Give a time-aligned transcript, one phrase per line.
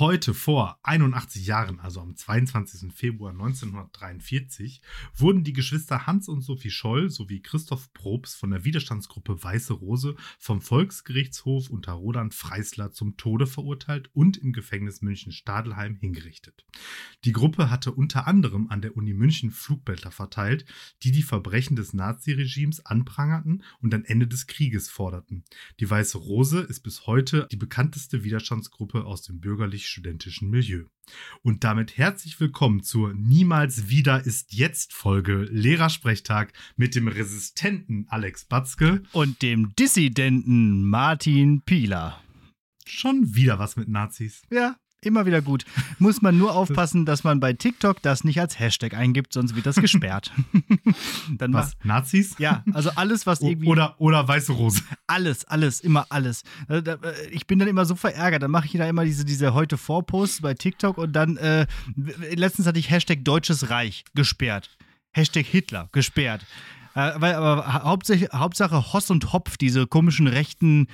[0.00, 2.90] Heute vor 81 Jahren, also am 22.
[2.90, 4.80] Februar 1943,
[5.14, 10.16] wurden die Geschwister Hans und Sophie Scholl sowie Christoph Probst von der Widerstandsgruppe Weiße Rose
[10.38, 16.64] vom Volksgerichtshof unter Roland Freisler zum Tode verurteilt und im Gefängnis München-Stadelheim hingerichtet.
[17.26, 20.64] Die Gruppe hatte unter anderem an der Uni München Flugblätter verteilt,
[21.02, 25.44] die die Verbrechen des Naziregimes anprangerten und ein Ende des Krieges forderten.
[25.78, 30.84] Die Weiße Rose ist bis heute die bekannteste Widerstandsgruppe aus dem bürgerlichen studentischen Milieu.
[31.42, 38.44] Und damit herzlich willkommen zur Niemals wieder ist jetzt Folge Lehrersprechtag mit dem resistenten Alex
[38.44, 42.22] Batzke und dem Dissidenten Martin Pieler.
[42.86, 44.42] Schon wieder was mit Nazis.
[44.50, 45.64] Ja, immer wieder gut.
[45.98, 49.66] Muss man nur aufpassen, dass man bei TikTok das nicht als Hashtag eingibt, sonst wird
[49.66, 50.32] das gesperrt.
[51.38, 51.72] Dann was?
[51.84, 52.36] Nazis?
[52.38, 53.68] Ja, also alles, was irgendwie.
[53.68, 54.82] Oder, oder weiße Rose.
[55.06, 56.42] Alles, alles, immer alles.
[56.68, 56.82] Äh,
[57.30, 58.42] ich bin dann immer so verärgert.
[58.42, 61.66] Dann mache ich da immer diese, diese heute Vorposts bei TikTok und dann äh,
[62.34, 64.70] letztens hatte ich Hashtag Deutsches Reich gesperrt.
[65.12, 66.44] Hashtag Hitler gesperrt.
[66.94, 70.88] Äh, weil, aber Hauptsache, Hauptsache Hoss und Hopf, diese komischen rechten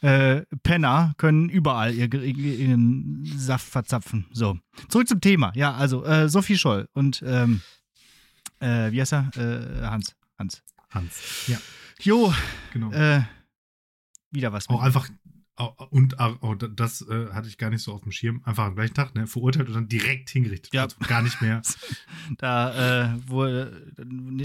[0.00, 4.26] äh, Penner können überall ihr, ihren Saft verzapfen.
[4.32, 4.58] So,
[4.88, 5.52] zurück zum Thema.
[5.54, 7.60] Ja, also äh, Sophie Scholl und ähm,
[8.60, 9.30] äh, wie heißt er?
[9.36, 10.14] Äh, Hans.
[10.38, 10.62] Hans.
[10.90, 11.58] Hans, ja.
[12.00, 12.32] Jo,
[12.72, 12.92] genau.
[12.92, 13.22] Äh,
[14.30, 14.68] wieder was.
[14.68, 15.08] Auch einfach
[15.90, 18.42] und oh, das äh, hatte ich gar nicht so auf dem Schirm.
[18.44, 20.72] Einfach am gleichen Tag, ne, verurteilt und dann direkt hingerichtet.
[20.72, 20.84] Ja.
[20.84, 21.62] Also gar nicht mehr.
[22.38, 23.92] da äh, wurde,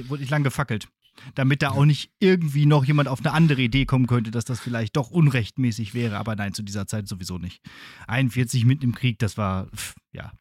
[0.08, 0.88] wurde nicht lang gefackelt
[1.36, 4.60] damit da auch nicht irgendwie noch jemand auf eine andere Idee kommen könnte, dass das
[4.60, 6.18] vielleicht doch unrechtmäßig wäre.
[6.18, 7.62] Aber nein, zu dieser Zeit sowieso nicht.
[8.08, 10.32] 41 mitten im Krieg, das war, pff, ja.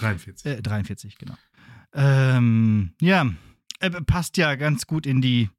[0.00, 0.44] 43.
[0.46, 1.34] Äh, 43, genau.
[1.94, 3.30] Ähm, ja,
[3.80, 5.50] äh, passt ja ganz gut in die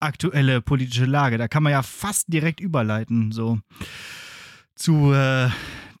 [0.00, 1.38] aktuelle politische Lage.
[1.38, 3.60] Da kann man ja fast direkt überleiten, so
[4.74, 5.48] zu äh,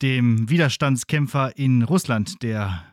[0.02, 2.84] dem Widerstandskämpfer in Russland, der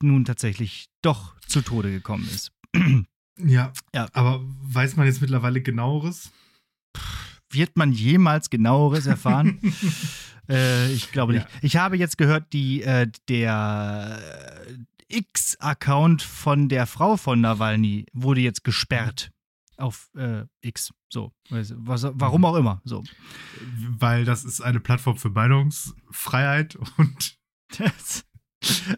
[0.00, 2.52] nun tatsächlich doch zu Tode gekommen ist.
[3.38, 4.08] Ja, ja.
[4.12, 6.30] Aber weiß man jetzt mittlerweile genaueres?
[7.50, 9.60] Wird man jemals genaueres erfahren?
[10.48, 11.44] äh, ich glaube nicht.
[11.44, 11.58] Ja.
[11.62, 14.20] Ich habe jetzt gehört, die, äh, der
[15.08, 19.30] X-Account von der Frau von Nawalny wurde jetzt gesperrt
[19.76, 20.92] auf äh, X.
[21.08, 21.32] So.
[21.48, 22.44] Was, warum mhm.
[22.44, 22.80] auch immer.
[22.84, 23.02] So.
[23.88, 27.38] Weil das ist eine Plattform für Meinungsfreiheit und.
[27.78, 28.24] Das,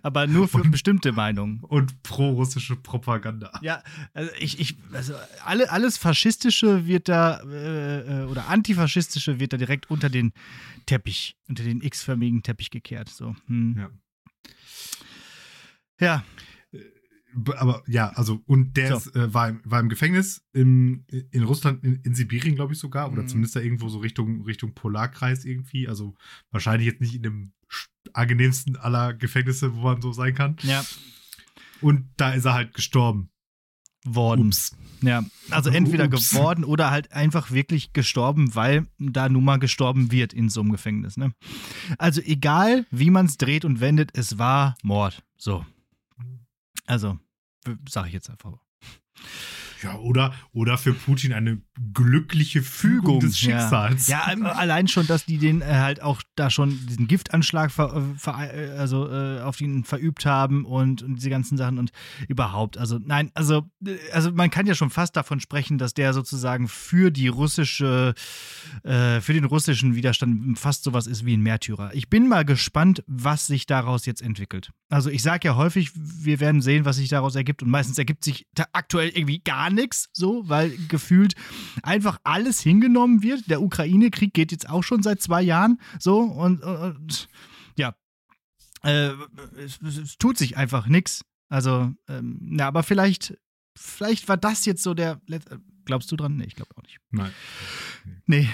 [0.03, 1.60] aber nur für und, bestimmte Meinungen.
[1.60, 3.53] Und pro-russische Propaganda.
[3.62, 3.82] Ja,
[4.15, 9.56] also ich, ich, also alle, alles Faschistische wird da, äh, äh, oder Antifaschistische wird da
[9.56, 10.32] direkt unter den
[10.87, 13.09] Teppich, unter den x-förmigen Teppich gekehrt.
[13.09, 13.34] So.
[13.47, 13.76] Hm.
[13.76, 13.91] Ja.
[15.99, 16.25] Ja.
[16.72, 16.78] Äh,
[17.56, 18.97] aber ja, also, und der so.
[18.97, 22.78] ist, äh, war, im, war im Gefängnis im, in Russland, in, in Sibirien, glaube ich
[22.78, 23.28] sogar, oder mhm.
[23.28, 25.88] zumindest da irgendwo so Richtung, Richtung Polarkreis irgendwie.
[25.88, 26.15] Also
[26.50, 27.53] wahrscheinlich jetzt nicht in dem
[28.16, 30.56] angenehmsten aller Gefängnisse, wo man so sein kann.
[30.62, 30.84] Ja.
[31.81, 33.31] Und da ist er halt gestorben.
[34.04, 34.47] Worden.
[34.47, 34.77] Ups.
[35.03, 36.31] Ja, also entweder Ups.
[36.31, 40.71] geworden oder halt einfach wirklich gestorben, weil da nun mal gestorben wird in so einem
[40.71, 41.16] Gefängnis.
[41.16, 41.32] Ne?
[41.99, 45.25] Also egal, wie man es dreht und wendet, es war Mord.
[45.37, 45.66] So.
[46.87, 47.19] Also,
[47.88, 48.53] sage ich jetzt einfach.
[49.82, 51.60] Ja, oder, oder für Putin eine
[51.92, 54.09] glückliche Fügung, des Schicksals.
[54.09, 54.31] Ja.
[54.31, 58.54] ja, allein schon, dass die den äh, halt auch da schon diesen Giftanschlag ver, ver,
[58.54, 61.91] äh, also, äh, auf ihn verübt haben und, und diese ganzen Sachen und
[62.28, 62.78] überhaupt.
[62.78, 66.69] Also, nein, also, äh, also man kann ja schon fast davon sprechen, dass der sozusagen
[66.69, 68.14] für die russische,
[68.82, 71.94] äh, für den russischen Widerstand fast sowas ist wie ein Märtyrer.
[71.94, 74.70] Ich bin mal gespannt, was sich daraus jetzt entwickelt.
[74.88, 78.25] Also, ich sage ja häufig, wir werden sehen, was sich daraus ergibt und meistens ergibt
[78.25, 81.34] sich aktuell irgendwie gar nichts, so, weil gefühlt
[81.82, 83.49] einfach alles hingenommen wird.
[83.50, 87.28] Der Ukraine-Krieg geht jetzt auch schon seit zwei Jahren, so, und, und,
[87.77, 87.94] ja,
[88.82, 89.10] äh,
[89.56, 91.25] es, es, tut sich einfach nichts.
[91.49, 93.37] Also, ähm, ja, aber vielleicht,
[93.76, 95.21] vielleicht war das jetzt so der.
[95.84, 96.37] Glaubst du dran?
[96.37, 96.99] Nee, ich glaube auch nicht.
[97.10, 97.31] Nein.
[98.26, 98.49] Nee.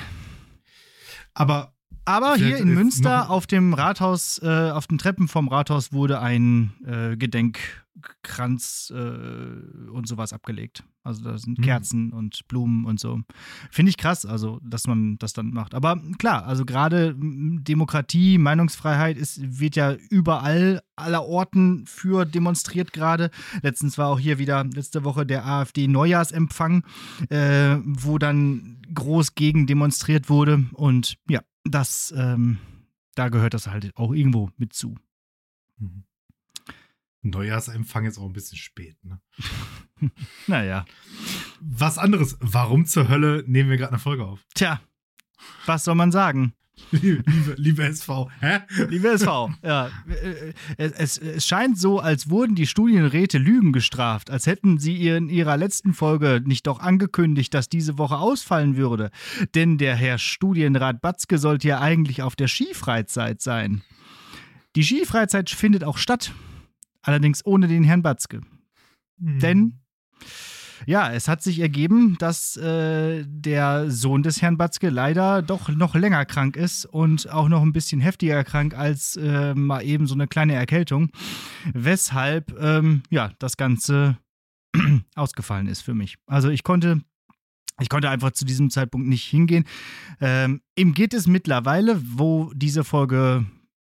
[1.32, 1.74] Aber
[2.04, 6.72] aber hier in Münster auf dem Rathaus, äh, auf den Treppen vom Rathaus wurde ein
[6.84, 10.82] äh, Gedenkkranz äh, und sowas abgelegt.
[11.04, 11.62] Also da sind mhm.
[11.62, 13.20] Kerzen und Blumen und so.
[13.70, 15.74] Finde ich krass, also dass man das dann macht.
[15.74, 23.30] Aber klar, also gerade Demokratie, Meinungsfreiheit ist, wird ja überall aller Orten für demonstriert gerade.
[23.62, 26.84] Letztens war auch hier wieder letzte Woche der AfD Neujahrsempfang,
[27.30, 30.66] äh, wo dann groß gegen demonstriert wurde.
[30.72, 32.58] Und ja, das, ähm,
[33.16, 34.94] da gehört das halt auch irgendwo mit zu.
[35.78, 36.04] Mhm.
[37.22, 39.20] Neujahrsempfang ist auch ein bisschen spät, ne?
[40.46, 40.84] naja.
[41.60, 42.36] Was anderes.
[42.40, 44.40] Warum zur Hölle nehmen wir gerade eine Folge auf?
[44.54, 44.80] Tja,
[45.66, 46.54] was soll man sagen?
[46.90, 47.22] Liebe,
[47.56, 48.30] liebe SV.
[48.40, 48.60] Hä?
[48.88, 49.90] Liebe SV, ja.
[50.76, 55.28] Es, es, es, scheint so, als wurden die Studienräte Lügen gestraft, als hätten sie in
[55.28, 59.10] ihrer letzten Folge nicht doch angekündigt, dass diese Woche ausfallen würde.
[59.54, 63.82] Denn der Herr Studienrat Batzke sollte ja eigentlich auf der Skifreizeit sein.
[64.74, 66.32] Die Skifreizeit findet auch statt,
[67.02, 68.40] allerdings ohne den Herrn Batzke.
[69.20, 69.38] Hm.
[69.38, 69.82] Denn
[70.86, 75.94] ja, es hat sich ergeben, dass äh, der Sohn des Herrn Batzke leider doch noch
[75.94, 80.14] länger krank ist und auch noch ein bisschen heftiger krank als äh, mal eben so
[80.14, 81.10] eine kleine Erkältung.
[81.72, 84.18] Weshalb, ähm, ja, das Ganze
[85.14, 86.16] ausgefallen ist für mich.
[86.26, 87.02] Also ich konnte
[87.80, 89.64] ich konnte einfach zu diesem Zeitpunkt nicht hingehen.
[90.20, 93.46] Ähm, ihm geht es mittlerweile, wo diese Folge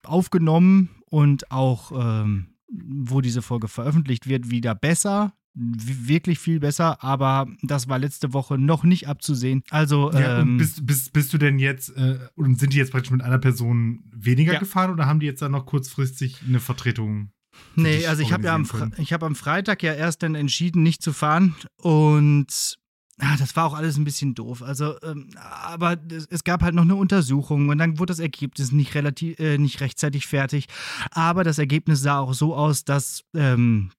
[0.04, 7.48] aufgenommen und auch ähm, wo diese Folge veröffentlicht wird, wieder besser wirklich viel besser, aber
[7.62, 9.64] das war letzte Woche noch nicht abzusehen.
[9.70, 13.12] Also ja, ähm, bist, bist, bist du denn jetzt äh, und sind die jetzt praktisch
[13.12, 14.60] mit einer Person weniger ja.
[14.60, 17.32] gefahren oder haben die jetzt dann noch kurzfristig eine Vertretung?
[17.76, 21.02] Nee, also ich habe ja am, ich hab am Freitag ja erst dann entschieden, nicht
[21.02, 22.78] zu fahren und
[23.22, 24.62] Ah, das war auch alles ein bisschen doof.
[24.62, 25.30] Also, ähm,
[25.64, 25.98] aber
[26.30, 29.82] es gab halt noch eine Untersuchung und dann wurde das Ergebnis nicht relativ, äh, nicht
[29.82, 30.68] rechtzeitig fertig.
[31.12, 33.92] Aber das Ergebnis sah auch so aus, dass ähm,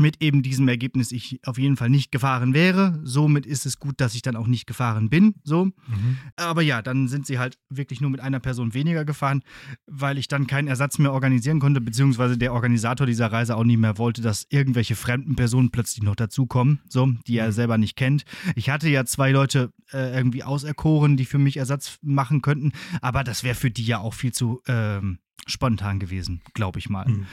[0.00, 3.00] mit eben diesem Ergebnis ich auf jeden Fall nicht gefahren wäre.
[3.02, 5.34] Somit ist es gut, dass ich dann auch nicht gefahren bin.
[5.44, 5.66] So.
[5.66, 6.18] Mhm.
[6.36, 9.42] Aber ja, dann sind sie halt wirklich nur mit einer Person weniger gefahren,
[9.86, 13.78] weil ich dann keinen Ersatz mehr organisieren konnte, beziehungsweise der Organisator dieser Reise auch nicht
[13.78, 17.52] mehr wollte, dass irgendwelche fremden Personen plötzlich noch dazukommen, so, die er mhm.
[17.52, 18.24] selber nicht kennt.
[18.54, 23.24] Ich hatte ja zwei Leute äh, irgendwie auserkoren, die für mich Ersatz machen könnten, aber
[23.24, 24.60] das wäre für die ja auch viel zu.
[24.66, 27.08] Ähm, spontan gewesen, glaube ich mal.
[27.08, 27.26] Mhm.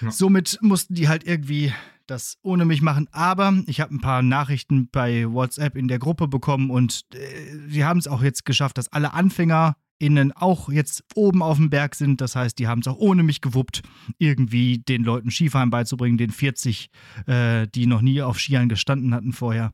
[0.00, 0.10] Ja.
[0.10, 1.72] Somit mussten die halt irgendwie
[2.08, 3.08] das ohne mich machen.
[3.12, 7.84] Aber ich habe ein paar Nachrichten bei WhatsApp in der Gruppe bekommen und äh, sie
[7.84, 12.20] haben es auch jetzt geschafft, dass alle AnfängerInnen auch jetzt oben auf dem Berg sind.
[12.20, 13.82] Das heißt, die haben es auch ohne mich gewuppt,
[14.18, 16.90] irgendwie den Leuten Skifahren beizubringen, den 40,
[17.26, 19.72] äh, die noch nie auf Skiern gestanden hatten vorher.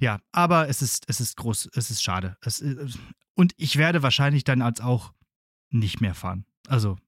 [0.00, 2.36] Ja, aber es ist, es ist groß, es ist schade.
[2.42, 2.86] Es, äh,
[3.34, 5.12] und ich werde wahrscheinlich dann als auch
[5.70, 6.44] nicht mehr fahren.
[6.68, 6.98] Also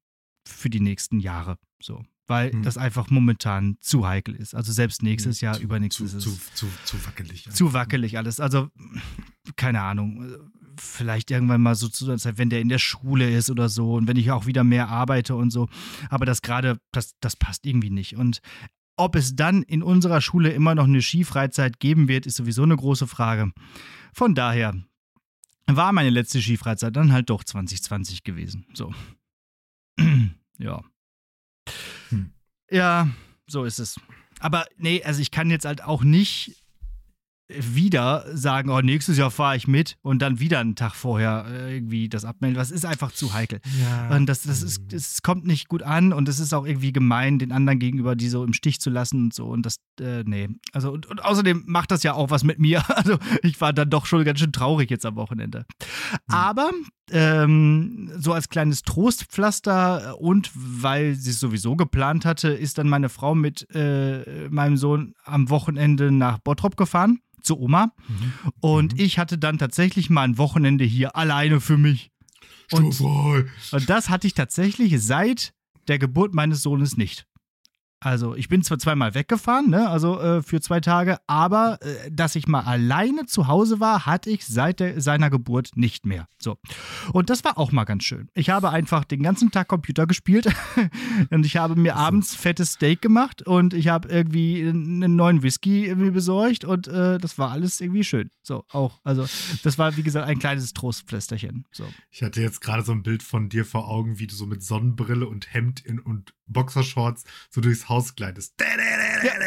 [0.46, 1.58] für die nächsten Jahre.
[1.82, 2.62] So weil hm.
[2.62, 4.54] das einfach momentan zu heikel ist.
[4.54, 7.48] Also selbst nächstes Jahr, zu, übernächstes zu, ist zu, zu, zu wackelig.
[7.50, 8.40] Zu wackelig alles.
[8.40, 8.68] Also
[9.56, 10.36] keine Ahnung.
[10.76, 14.08] Vielleicht irgendwann mal so zu Zeit, wenn der in der Schule ist oder so und
[14.08, 15.68] wenn ich auch wieder mehr arbeite und so.
[16.08, 18.16] Aber das gerade, das, das passt irgendwie nicht.
[18.16, 18.40] Und
[18.96, 22.76] ob es dann in unserer Schule immer noch eine Skifreizeit geben wird, ist sowieso eine
[22.76, 23.52] große Frage.
[24.12, 24.74] Von daher
[25.66, 28.66] war meine letzte Skifreizeit dann halt doch 2020 gewesen.
[28.74, 28.92] So.
[30.58, 30.82] ja.
[32.10, 32.30] Hm.
[32.70, 33.08] Ja,
[33.46, 33.96] so ist es.
[34.40, 36.64] Aber nee, also ich kann jetzt halt auch nicht
[37.48, 41.74] wieder sagen, oh, nächstes Jahr fahre ich mit und dann wieder einen Tag vorher äh,
[41.74, 42.56] irgendwie das abmelden.
[42.56, 43.60] Das ist einfach zu heikel.
[43.82, 44.16] Ja.
[44.16, 44.88] Und das, das, ist, hm.
[44.88, 48.28] das kommt nicht gut an und es ist auch irgendwie gemein, den anderen gegenüber die
[48.28, 49.46] so im Stich zu lassen und so.
[49.46, 50.48] Und das, äh, nee.
[50.72, 52.82] Also, und, und außerdem macht das ja auch was mit mir.
[52.94, 55.66] Also, ich war dann doch schon ganz schön traurig jetzt am Wochenende.
[56.28, 56.34] Mhm.
[56.34, 56.70] Aber
[57.10, 63.08] ähm, so als kleines Trostpflaster und weil sie es sowieso geplant hatte, ist dann meine
[63.08, 67.92] Frau mit äh, meinem Sohn am Wochenende nach Bottrop gefahren zu Oma.
[68.08, 68.32] Mhm.
[68.60, 69.00] Und mhm.
[69.00, 72.10] ich hatte dann tatsächlich mal ein Wochenende hier alleine für mich.
[72.70, 75.52] Und, und das hatte ich tatsächlich seit
[75.86, 77.26] der Geburt meines Sohnes nicht.
[78.04, 82.34] Also ich bin zwar zweimal weggefahren, ne, also äh, für zwei Tage, aber äh, dass
[82.36, 86.28] ich mal alleine zu Hause war, hatte ich seit der, seiner Geburt nicht mehr.
[86.38, 86.58] So.
[87.14, 88.28] Und das war auch mal ganz schön.
[88.34, 90.48] Ich habe einfach den ganzen Tag Computer gespielt
[91.30, 95.86] und ich habe mir abends fettes Steak gemacht und ich habe irgendwie einen neuen Whisky
[95.86, 98.30] irgendwie besorgt und äh, das war alles irgendwie schön.
[98.42, 99.00] So, auch.
[99.02, 99.24] Also
[99.62, 101.64] das war, wie gesagt, ein kleines Trostpflästerchen.
[101.72, 101.86] So.
[102.10, 104.62] Ich hatte jetzt gerade so ein Bild von dir vor Augen, wie du so mit
[104.62, 107.93] Sonnenbrille und Hemd in, und Boxershorts so durchs Haus
[109.24, 109.44] Ja.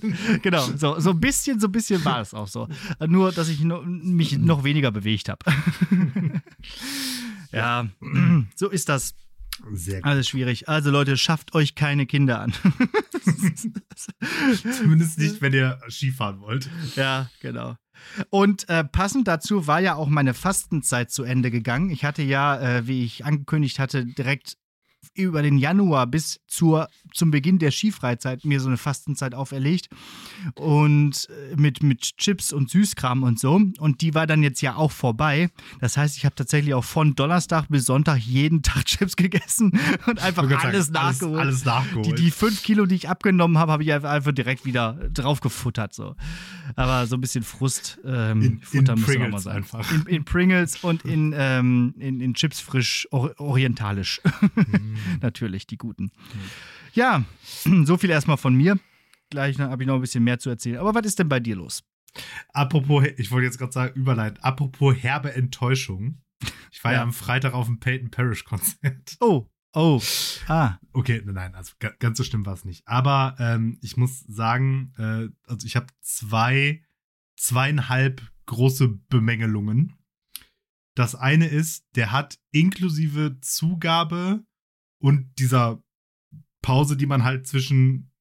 [0.42, 2.68] genau, so, so ein bisschen, so ein bisschen war es auch so.
[3.06, 5.44] Nur, dass ich no, mich noch weniger bewegt habe.
[7.52, 7.88] ja,
[8.56, 9.14] so ist das.
[9.72, 10.10] Sehr gut.
[10.10, 10.68] Alles schwierig.
[10.68, 12.52] Also Leute, schafft euch keine Kinder an.
[14.78, 16.70] Zumindest nicht, wenn ihr Skifahren wollt.
[16.96, 17.76] Ja, genau.
[18.30, 21.90] Und äh, passend dazu war ja auch meine Fastenzeit zu Ende gegangen.
[21.90, 24.56] Ich hatte ja, äh, wie ich angekündigt hatte, direkt
[25.14, 29.88] über den Januar bis zur, zum Beginn der Skifreizeit mir so eine Fastenzeit auferlegt
[30.54, 33.60] und äh, mit, mit Chips und Süßkram und so.
[33.78, 35.50] Und die war dann jetzt ja auch vorbei.
[35.80, 40.22] Das heißt, ich habe tatsächlich auch von Donnerstag bis Sonntag jeden Tag Chips gegessen und
[40.22, 41.40] einfach alles sagen, nachgeholt.
[41.40, 42.06] Alles, alles nachgeholt.
[42.06, 45.94] Die, die fünf Kilo, die ich abgenommen habe, habe ich einfach direkt wieder drauf gefuttert.
[45.94, 46.14] So.
[46.76, 49.56] Aber so ein bisschen Frust ähm, In- in futtern muss auch mal Pringles sein.
[49.56, 49.92] einfach.
[49.92, 54.20] In, in Pringles und in, ähm, in, in Chips frisch or orientalisch.
[54.54, 54.91] Mhm.
[55.20, 56.10] Natürlich, die guten.
[56.94, 57.24] Ja,
[57.84, 58.78] so viel erstmal von mir.
[59.30, 60.78] Gleich habe ich noch ein bisschen mehr zu erzählen.
[60.78, 61.82] Aber was ist denn bei dir los?
[62.52, 64.38] Apropos, ich wollte jetzt gerade sagen, überleiten.
[64.42, 66.20] Apropos herbe Enttäuschung.
[66.70, 67.02] Ich war ja, Ja.
[67.04, 69.16] am Freitag auf dem Peyton Parrish Konzert.
[69.20, 70.02] Oh, oh,
[70.48, 72.86] ah, Okay, nein, also ga- ganz so schlimm war es nicht.
[72.86, 76.82] Aber ähm, ich muss sagen, äh, also ich habe zwei,
[77.36, 79.94] zweieinhalb große Bemängelungen.
[80.94, 84.44] Das eine ist, der hat inklusive Zugabe
[85.02, 85.82] und dieser
[86.62, 88.12] Pause, die man halt zwischen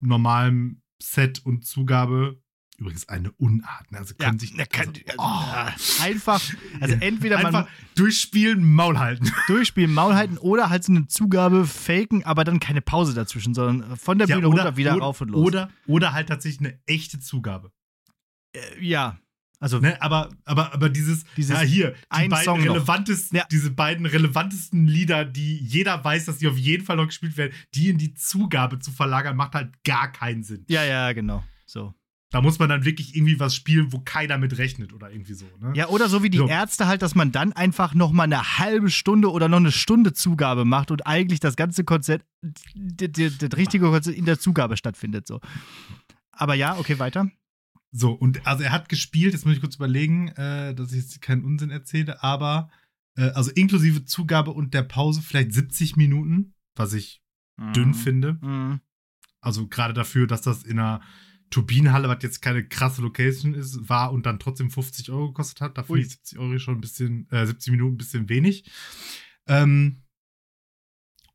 [0.00, 2.40] normalem Set und Zugabe,
[2.78, 3.98] übrigens eine Unart, ne?
[3.98, 6.40] also können sich na, kann, also, also, einfach,
[6.80, 9.30] also entweder man einfach durchspielen, Maul halten.
[9.48, 13.96] durchspielen, Maul halten oder halt so eine Zugabe faken, aber dann keine Pause dazwischen, sondern
[13.96, 15.46] von der Bühne runter wieder oder, rauf und los.
[15.46, 17.72] Oder, oder halt tatsächlich eine echte Zugabe.
[18.54, 19.18] Äh, ja,
[19.60, 23.44] also Ne, aber, aber, aber dieses, Dieses ja, hier, die beiden Song relevantesten, Ja.
[23.50, 27.52] diese beiden relevantesten Lieder, die jeder weiß, dass die auf jeden Fall noch gespielt werden,
[27.74, 30.64] die in die Zugabe zu verlagern, macht halt gar keinen Sinn.
[30.68, 31.94] ja, ja, genau, so.
[32.32, 35.46] Da muss man dann wirklich irgendwie was spielen, wo keiner mit rechnet oder irgendwie so.
[35.60, 35.72] Ne?
[35.74, 36.46] Ja, oder so wie die So.
[36.46, 40.12] Ärzte halt, dass man dann einfach noch mal eine halbe Stunde oder noch eine Stunde
[40.12, 42.22] Zugabe macht und eigentlich das ganze Konzert,
[42.76, 45.40] das richtige Konzert in der Zugabe stattfindet, so.
[46.30, 47.28] Aber ja, okay, weiter.
[47.92, 51.22] So, und also er hat gespielt, jetzt muss ich kurz überlegen, äh, dass ich jetzt
[51.22, 52.70] keinen Unsinn erzähle, aber
[53.16, 57.20] äh, also inklusive Zugabe und der Pause vielleicht 70 Minuten, was ich
[57.74, 58.38] dünn finde.
[58.40, 58.80] Mhm.
[59.40, 61.00] Also gerade dafür, dass das in einer
[61.50, 65.76] Turbinenhalle, was jetzt keine krasse Location ist, war und dann trotzdem 50 Euro gekostet hat.
[65.76, 68.70] Da finde ich 70 Euro schon ein bisschen, äh, 70 Minuten ein bisschen wenig.
[69.46, 70.02] Ähm,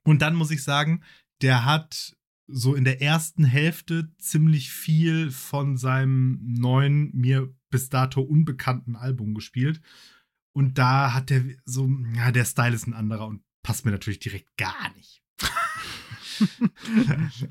[0.03, 1.03] und dann muss ich sagen,
[1.41, 2.15] der hat
[2.47, 9.33] so in der ersten Hälfte ziemlich viel von seinem neuen, mir bis dato unbekannten Album
[9.33, 9.81] gespielt.
[10.53, 14.19] Und da hat der so, ja, der Style ist ein anderer und passt mir natürlich
[14.19, 15.21] direkt gar nicht.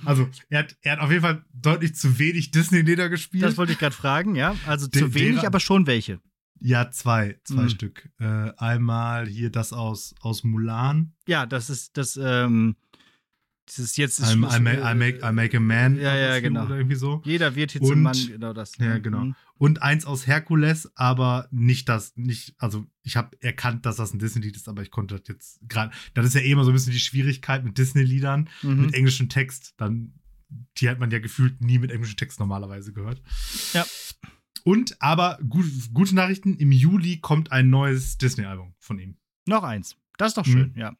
[0.04, 3.42] also, er hat, er hat auf jeden Fall deutlich zu wenig Disney-Lieder gespielt.
[3.42, 4.56] Das wollte ich gerade fragen, ja.
[4.66, 6.20] Also De- zu wenig, aber schon welche.
[6.60, 7.68] ja, zwei, zwei Mhm.
[7.70, 8.08] Stück.
[8.20, 11.14] Äh, einmal hier das aus, aus Mulan.
[11.26, 12.76] Ja, das ist das, ähm,
[13.68, 15.96] dieses jetzt ist I, Schluss, I, make, I, make, I make a man.
[15.96, 16.64] Ja, ja, genau.
[16.66, 17.22] Oder irgendwie so.
[17.24, 18.76] Jeder wird jetzt Und- ein Mann, genau das.
[18.78, 19.24] Ja, genau.
[19.26, 19.34] Mhm.
[19.56, 24.18] Und eins aus Herkules, aber nicht das, nicht, also ich habe erkannt, dass das ein
[24.18, 26.74] Disney-Lied ist, aber ich konnte das jetzt gerade, das ist ja eh immer so ein
[26.74, 28.82] bisschen die Schwierigkeit mit Disney-Liedern, Mhm.
[28.82, 30.14] mit englischem Text, dann,
[30.78, 33.22] die hat man ja gefühlt nie mit englischem Text normalerweise gehört.
[33.72, 33.86] Ja.
[34.64, 39.16] Und, aber gut, gute Nachrichten, im Juli kommt ein neues Disney-Album von ihm.
[39.46, 39.96] Noch eins.
[40.16, 40.78] Das ist doch schön, Mhm.
[40.80, 40.96] ja.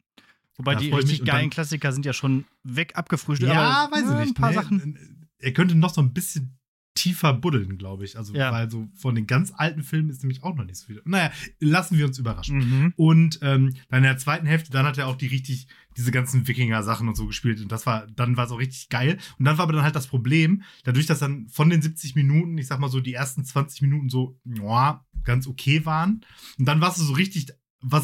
[0.57, 3.53] Wobei Da die richtig geilen Klassiker sind ja schon weg abgefrühstückt.
[3.53, 4.29] Ja, aber, weiß ich nicht.
[4.29, 5.27] Ein paar Nee, Sachen.
[5.39, 6.57] Er könnte noch so ein bisschen
[6.97, 8.17] tiefer buddeln, glaube ich.
[8.17, 8.53] Also, Ja.
[8.53, 11.03] weil so von den ganz alten Filmen ist nämlich auch noch nicht so viel.
[11.05, 12.59] Naja, lassen wir uns überraschen.
[12.59, 12.93] Mhm.
[12.97, 16.47] Und ähm, dann in der zweiten Hälfte, dann hat er auch die richtig, diese ganzen
[16.47, 17.61] Wikinger-Sachen und so gespielt.
[17.61, 19.19] Und das war, dann war es auch richtig geil.
[19.41, 22.57] Und dann war aber dann halt das Problem, dadurch, dass dann von den 70 Minuten,
[22.59, 26.25] ich sag mal so, die ersten 20 Minuten so, ja, ganz okay waren.
[26.61, 27.49] Und dann warst du so richtig,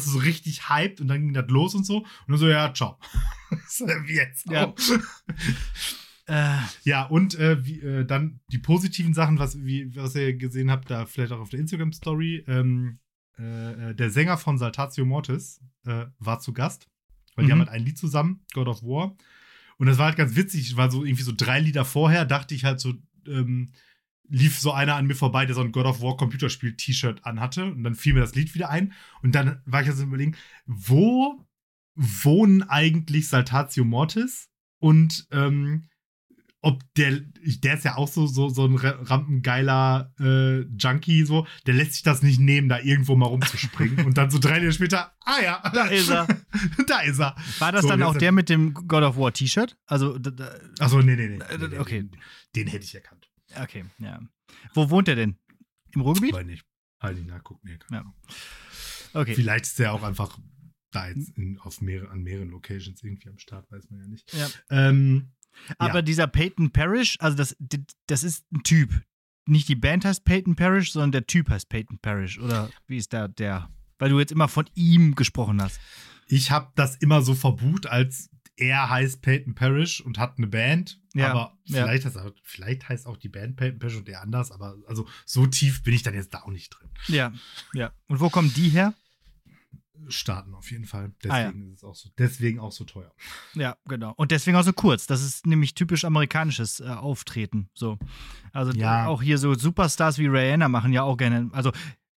[0.05, 1.97] du so richtig hyped und dann ging das los und so.
[1.99, 2.97] Und dann so, ja, ciao.
[4.05, 4.49] Wie jetzt?
[4.49, 4.73] Ja.
[6.27, 10.69] Äh, Ja, und äh, wie, äh, dann die positiven Sachen, was, wie, was ihr gesehen
[10.71, 12.45] habt, da vielleicht auch auf der Instagram-Story.
[12.47, 12.99] Ähm,
[13.39, 16.87] äh, äh, der Sänger von Saltatio Mortis äh, war zu Gast,
[17.35, 17.51] weil die Mhm.
[17.53, 19.15] haben halt ein Lied zusammen, God of War.
[19.77, 22.65] Und das war halt ganz witzig, war so irgendwie so drei Lieder vorher, dachte ich
[22.65, 22.93] halt so,
[23.27, 23.71] ähm,
[24.29, 27.65] lief so einer an mir vorbei, der so ein God of War Computerspiel-T-Shirt anhatte.
[27.65, 28.93] Und dann fiel mir das Lied wieder ein.
[29.21, 30.35] Und dann war ich also überlegen,
[30.65, 31.45] wo
[31.95, 34.49] wohnen eigentlich Saltatio Mortis?
[34.79, 35.83] Und ähm,
[36.63, 41.47] ob der, der ist ja auch so, so, so ein ra- rampengeiler äh, Junkie, so,
[41.65, 44.05] der lässt sich das nicht nehmen, da irgendwo mal rumzuspringen.
[44.05, 46.27] und dann so drei Jahre später, ah ja, Da ist er.
[46.87, 47.35] da ist er.
[47.59, 49.75] war das So, dann jetzt- auch der mit dem God of War T-Shirt?
[49.87, 50.43] Also, d- d-
[50.79, 51.43] Achso, nee, nee, nee.
[51.43, 52.03] Äh, okay.
[52.03, 52.11] Den,
[52.55, 53.20] den hätte ich erkannt.
[53.59, 54.19] Okay, ja.
[54.73, 55.37] Wo wohnt er denn?
[55.93, 56.33] Im Ruhrgebiet?
[56.33, 56.65] Weil nicht.
[57.01, 57.61] Halt nicht nachgucken.
[57.67, 58.03] Nee, Ja.
[59.13, 59.35] Okay.
[59.35, 60.37] Vielleicht ist er auch einfach
[60.91, 64.33] da jetzt in, auf mehrere, an mehreren Locations irgendwie am Start, weiß man ja nicht.
[64.33, 64.49] Ja.
[64.69, 65.31] Ähm,
[65.77, 66.01] Aber Ja.
[66.01, 67.55] dieser Peyton Parrish, also das,
[68.07, 69.01] das ist ein Typ.
[69.47, 72.39] Nicht die Band heißt Peyton Parrish, sondern der Typ heißt Peyton Parrish.
[72.39, 73.69] Oder wie ist da der?
[73.99, 75.79] Weil du jetzt immer von ihm gesprochen hast.
[76.27, 80.99] Ich habe das immer so verbucht, als er heißt Peyton Parrish und hat eine Band.
[81.13, 81.83] Ja, aber ja.
[81.83, 84.51] vielleicht, heißt, auch- vielleicht heißt auch die Band Peyton Parrish und er anders.
[84.51, 86.89] Aber also so tief bin ich dann jetzt da auch nicht drin.
[87.07, 87.31] Ja,
[87.73, 87.91] ja.
[88.07, 88.93] Und wo kommen die her?
[90.07, 91.11] Starten auf jeden Fall.
[91.27, 91.45] Ah, ja.
[91.51, 93.13] Deswegen ist es auch so, deswegen auch so teuer.
[93.53, 94.13] Ja, genau.
[94.17, 95.05] Und deswegen auch so kurz.
[95.05, 97.69] Das ist nämlich typisch amerikanisches äh, Auftreten.
[97.75, 97.99] So.
[98.51, 99.05] Also Ja.
[99.05, 101.49] auch hier so Superstars wie Rihanna machen ja auch gerne.
[101.53, 101.71] Also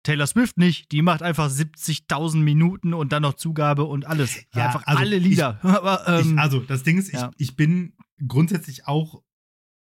[0.03, 4.35] Taylor Swift nicht, die macht einfach 70.000 Minuten und dann noch Zugabe und alles.
[4.55, 5.59] Ja, einfach also alle ich- Lieder.
[5.63, 7.31] Aber, ähm, ich, also, das Ding ist, ja.
[7.37, 7.93] ich, ich bin
[8.27, 9.21] grundsätzlich auch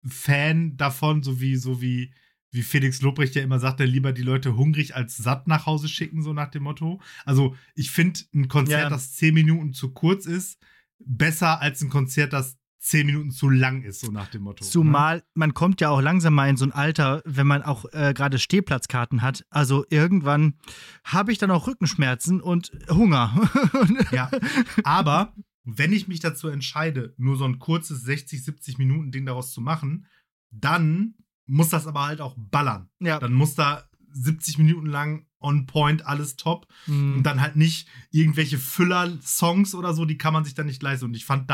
[0.04, 2.12] Fan davon, so wie, so wie,
[2.50, 5.88] wie Felix Lobrecht ja immer sagt, der lieber die Leute hungrig als satt nach Hause
[5.88, 7.00] schicken, so nach dem Motto.
[7.24, 8.90] Also, ich finde ein Konzert, Ja.
[8.90, 10.58] das zehn Minuten zu kurz ist,
[10.98, 14.64] besser als ein Konzert, das zehn Minuten zu lang ist, so nach dem Motto.
[14.64, 14.70] ne?
[14.70, 18.12] Zumal man kommt ja auch langsam mal in so ein Alter, wenn man auch äh,
[18.12, 19.44] gerade Stehplatzkarten hat.
[19.50, 20.54] Also irgendwann
[21.04, 23.32] habe ich dann auch Rückenschmerzen und Hunger.
[24.10, 24.30] Ja,
[24.84, 25.32] aber
[25.64, 29.60] wenn ich mich dazu entscheide, nur so ein kurzes 60, 70 Minuten Ding daraus zu
[29.60, 30.06] machen,
[30.50, 31.14] dann
[31.46, 32.88] muss das aber halt auch ballern.
[32.98, 33.18] ja.
[33.20, 37.14] Dann muss da 70 Minuten lang on point alles top Mm.
[37.16, 41.06] und dann halt nicht irgendwelche Füller-Songs oder so, die kann man sich dann nicht leisten.
[41.06, 41.50] Und ich fand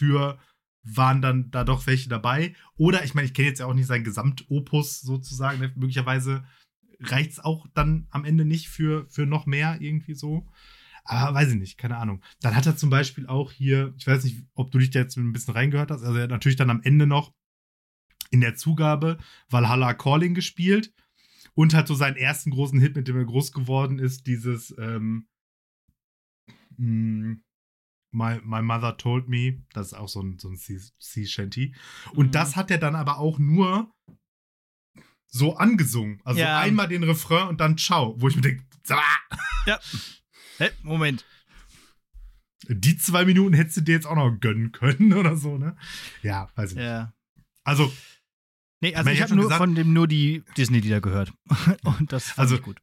[0.00, 0.38] dafür
[0.82, 2.54] waren dann da doch welche dabei.
[2.76, 5.60] Oder ich meine, ich kenne jetzt ja auch nicht sein Gesamtopus sozusagen.
[5.60, 5.72] ne?
[5.76, 6.44] Möglicherweise
[7.00, 10.46] reicht es auch dann am Ende nicht für, für noch mehr irgendwie so.
[11.04, 12.22] Aber weiß ich nicht, keine Ahnung.
[12.40, 15.16] Dann hat er zum Beispiel auch hier, ich weiß nicht, ob du dich da jetzt
[15.16, 17.32] ein bisschen reingehört hast, also er hat natürlich dann am Ende noch
[18.30, 20.92] in der Zugabe Valhalla Calling gespielt
[21.54, 25.26] und hat so seinen ersten großen Hit, mit dem er groß geworden ist, dieses ähm,
[26.76, 27.38] mh,
[28.12, 31.74] My, My Mother Told Me, das ist auch so ein, so ein Sea, Shanty.
[32.12, 32.30] Und Mhm.
[32.32, 33.92] das hat er dann aber auch nur
[35.28, 36.20] so angesungen.
[36.24, 36.58] Also Ja.
[36.58, 38.64] einmal den Refrain und dann Ciao, wo ich mir denke,
[40.58, 40.70] Hä?
[40.82, 41.24] Moment.
[42.68, 45.76] die zwei Minuten hättest du dir jetzt auch noch gönnen können oder so, ne?
[46.22, 46.84] Ja, weiß ich nicht.
[46.84, 47.12] Ja.
[47.64, 47.92] Also,
[48.82, 51.32] Nee, also ich ich hab habe nur gesagt- von dem nur die Disney-Lieder gehört.
[51.84, 52.80] Und das fand Also- ich gut.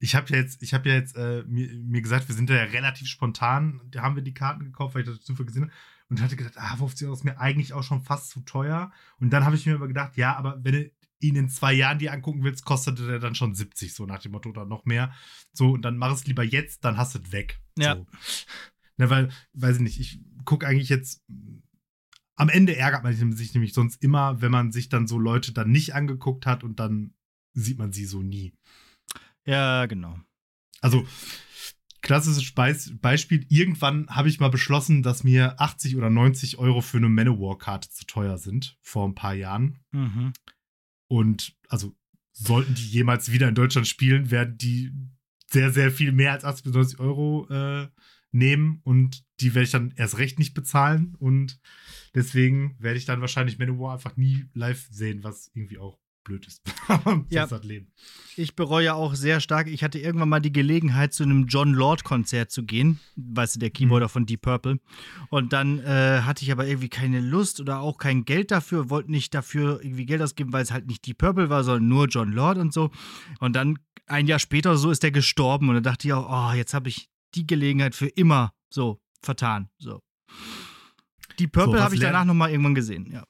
[0.00, 2.54] Ich habe ja jetzt, ich habe ja jetzt äh, mir, mir gesagt, wir sind da
[2.54, 5.72] ja relativ spontan, da haben wir die Karten gekauft, weil ich das zufällig gesehen habe.
[6.08, 8.90] Und hatte gedacht, ah, 50 Euro ist mir eigentlich auch schon fast zu teuer.
[9.20, 10.90] Und dann habe ich mir aber gedacht, ja, aber wenn du
[11.20, 14.32] ihn in zwei Jahren dir angucken willst, kostet der dann schon 70, so nach dem
[14.32, 15.12] Motto oder noch mehr.
[15.52, 17.60] So, und dann mach es lieber jetzt, dann hast du es weg.
[17.78, 17.94] Ja.
[17.94, 18.06] So.
[18.96, 21.22] Ne, weil, weiß ich nicht, ich gucke eigentlich jetzt.
[22.34, 25.70] Am Ende ärgert man sich nämlich sonst immer, wenn man sich dann so Leute dann
[25.70, 27.14] nicht angeguckt hat und dann
[27.52, 28.52] sieht man sie so nie.
[29.50, 30.16] Ja, genau.
[30.80, 31.04] Also,
[32.02, 33.44] klassisches Beis Beispiel.
[33.48, 38.06] Irgendwann habe ich mal beschlossen, dass mir 80 oder 90 Euro für eine Manowar-Karte zu
[38.06, 39.80] teuer sind, vor ein paar Jahren.
[39.90, 40.32] Mhm.
[41.08, 41.96] Und also,
[42.32, 44.92] sollten die jemals wieder in Deutschland spielen, werden die
[45.50, 47.88] sehr, sehr viel mehr als 80 bis 90 Euro äh,
[48.30, 48.80] nehmen.
[48.84, 51.16] Und die werde ich dann erst recht nicht bezahlen.
[51.18, 51.60] Und
[52.14, 56.62] deswegen werde ich dann wahrscheinlich Manowar einfach nie live sehen, was irgendwie auch blöd ist.
[57.30, 57.46] Ja.
[57.46, 57.92] das Leben.
[58.36, 62.50] Ich bereue auch sehr stark, ich hatte irgendwann mal die Gelegenheit, zu einem John Lord-Konzert
[62.50, 63.00] zu gehen.
[63.16, 64.80] Weißt du, der Keyboarder von Deep Purple.
[65.30, 69.10] Und dann äh, hatte ich aber irgendwie keine Lust oder auch kein Geld dafür, wollte
[69.10, 72.32] nicht dafür irgendwie Geld ausgeben, weil es halt nicht Deep Purple war, sondern nur John
[72.32, 72.90] Lord und so.
[73.38, 76.54] Und dann ein Jahr später so ist der gestorben und dann dachte ich auch, oh,
[76.54, 79.68] jetzt habe ich die Gelegenheit für immer so vertan.
[79.78, 80.02] So.
[81.38, 83.24] Deep Purple was habe ich danach nochmal irgendwann gesehen, ja.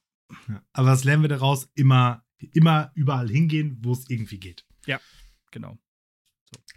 [0.47, 0.61] Ja.
[0.73, 1.69] Aber was lernen wir daraus?
[1.75, 2.23] Immer,
[2.53, 4.65] immer überall hingehen, wo es irgendwie geht.
[5.51, 5.77] Genau.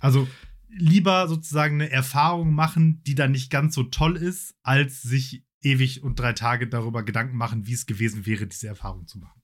[0.00, 0.28] Also
[0.68, 6.02] lieber sozusagen eine Erfahrung machen, die dann nicht ganz so toll ist, als sich ewig
[6.02, 9.40] und drei Tage darüber Gedanken machen, wie es gewesen wäre, diese Erfahrung zu machen.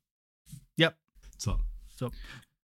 [0.77, 0.93] Ja.
[1.39, 1.61] So.
[1.97, 2.11] So.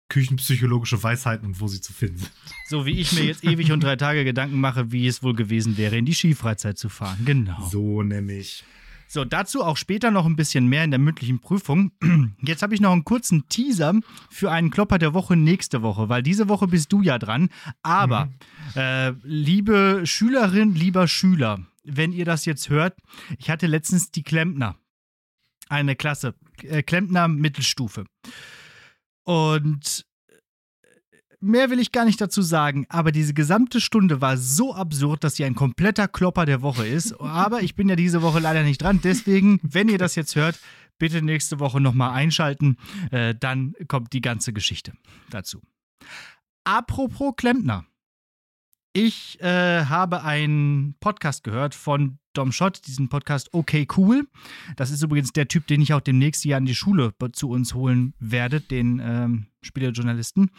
[0.09, 2.31] Küchenpsychologische Weisheiten und wo sie zu finden sind.
[2.67, 5.75] So wie ich mir jetzt ewig und drei Tage Gedanken mache, wie es wohl gewesen
[5.77, 7.25] wäre, in die Skifreizeit zu fahren.
[7.25, 7.67] Genau.
[7.69, 8.63] So nämlich.
[9.07, 11.91] So, dazu auch später noch ein bisschen mehr in der mündlichen Prüfung.
[12.41, 13.93] Jetzt habe ich noch einen kurzen Teaser
[14.31, 17.49] für einen Klopper der Woche nächste Woche, weil diese Woche bist du ja dran.
[17.83, 18.31] Aber, Mhm.
[18.75, 22.97] äh, liebe Schülerin, lieber Schüler, wenn ihr das jetzt hört,
[23.37, 24.77] ich hatte letztens die Klempner.
[25.69, 26.33] Eine Klasse.
[26.61, 28.05] Äh, Klempner Mittelstufe.
[29.23, 30.05] Und
[31.43, 35.35] mehr will ich gar nicht dazu sagen, aber diese gesamte Stunde war so absurd, dass
[35.35, 37.19] sie ein kompletter Klopper der Woche ist.
[37.19, 39.01] Aber ich bin ja diese Woche leider nicht dran.
[39.03, 40.59] Deswegen, wenn ihr das jetzt hört,
[40.97, 42.77] bitte nächste Woche nochmal einschalten.
[43.11, 44.93] Äh, dann kommt die ganze Geschichte
[45.29, 45.61] dazu.
[46.63, 47.85] Apropos Klempner.
[48.93, 54.27] Ich äh, habe einen Podcast gehört von Dom Schott, diesen Podcast Okay Cool.
[54.75, 57.73] Das ist übrigens der Typ, den ich auch demnächst hier an die Schule zu uns
[57.73, 60.49] holen werde, den ähm, Spielerjournalisten.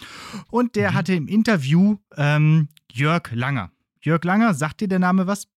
[0.51, 0.95] Und der Mhm.
[0.95, 3.71] hatte im Interview ähm, Jörg Langer.
[4.03, 5.49] Jörg Langer, sagt dir der Name was?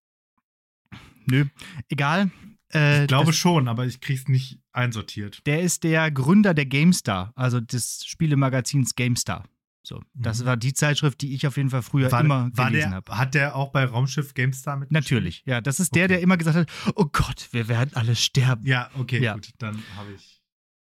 [1.26, 1.44] Nö,
[1.88, 2.30] egal.
[2.72, 5.46] Äh, ich glaube das, schon, aber ich krieg's nicht einsortiert.
[5.46, 9.44] Der ist der Gründer der GameStar, also des Spielemagazins GameStar.
[9.88, 10.44] So, das mhm.
[10.44, 13.16] war die Zeitschrift, die ich auf jeden Fall früher war, immer war gelesen habe.
[13.16, 14.92] Hat der auch bei Raumschiff GameStar mit?
[14.92, 15.62] Natürlich, ja.
[15.62, 16.14] Das ist der, okay.
[16.14, 18.66] der immer gesagt hat: Oh Gott, wir werden alle sterben.
[18.66, 19.32] Ja, okay, ja.
[19.32, 20.37] gut, dann habe ich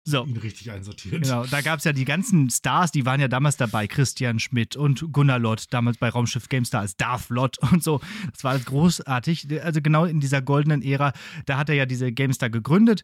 [0.04, 0.24] so.
[0.24, 1.22] ihn richtig einsortiert.
[1.22, 3.86] Genau, da gab es ja die ganzen Stars, die waren ja damals dabei.
[3.86, 8.00] Christian Schmidt und Gunnar Lott, damals bei Raumschiff GameStar als Darth Lott und so.
[8.32, 9.48] Das war alles großartig.
[9.62, 11.12] Also genau in dieser goldenen Ära,
[11.46, 13.02] da hat er ja diese GameStar gegründet.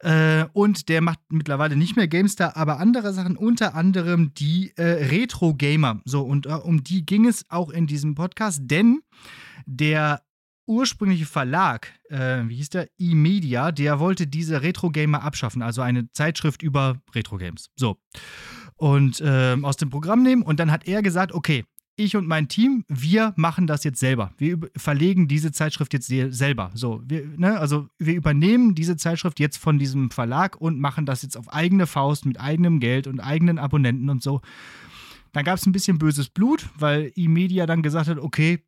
[0.00, 4.82] Äh, und der macht mittlerweile nicht mehr GameStar, aber andere Sachen, unter anderem die äh,
[4.82, 6.00] Retro Gamer.
[6.04, 9.02] So, und äh, um die ging es auch in diesem Podcast, denn
[9.66, 10.22] der
[10.70, 12.88] ursprüngliche Verlag, äh, wie hieß der?
[12.98, 17.70] E-Media, der wollte diese Retro Gamer abschaffen, also eine Zeitschrift über Retro Games.
[17.76, 17.98] So.
[18.76, 20.42] Und äh, aus dem Programm nehmen.
[20.42, 21.64] Und dann hat er gesagt: Okay,
[21.96, 24.32] ich und mein Team, wir machen das jetzt selber.
[24.38, 26.70] Wir verlegen diese Zeitschrift jetzt selber.
[26.74, 31.22] So, wir, ne, also wir übernehmen diese Zeitschrift jetzt von diesem Verlag und machen das
[31.22, 34.40] jetzt auf eigene Faust mit eigenem Geld und eigenen Abonnenten und so.
[35.32, 38.64] Dann gab es ein bisschen böses Blut, weil E-Media dann gesagt hat, okay,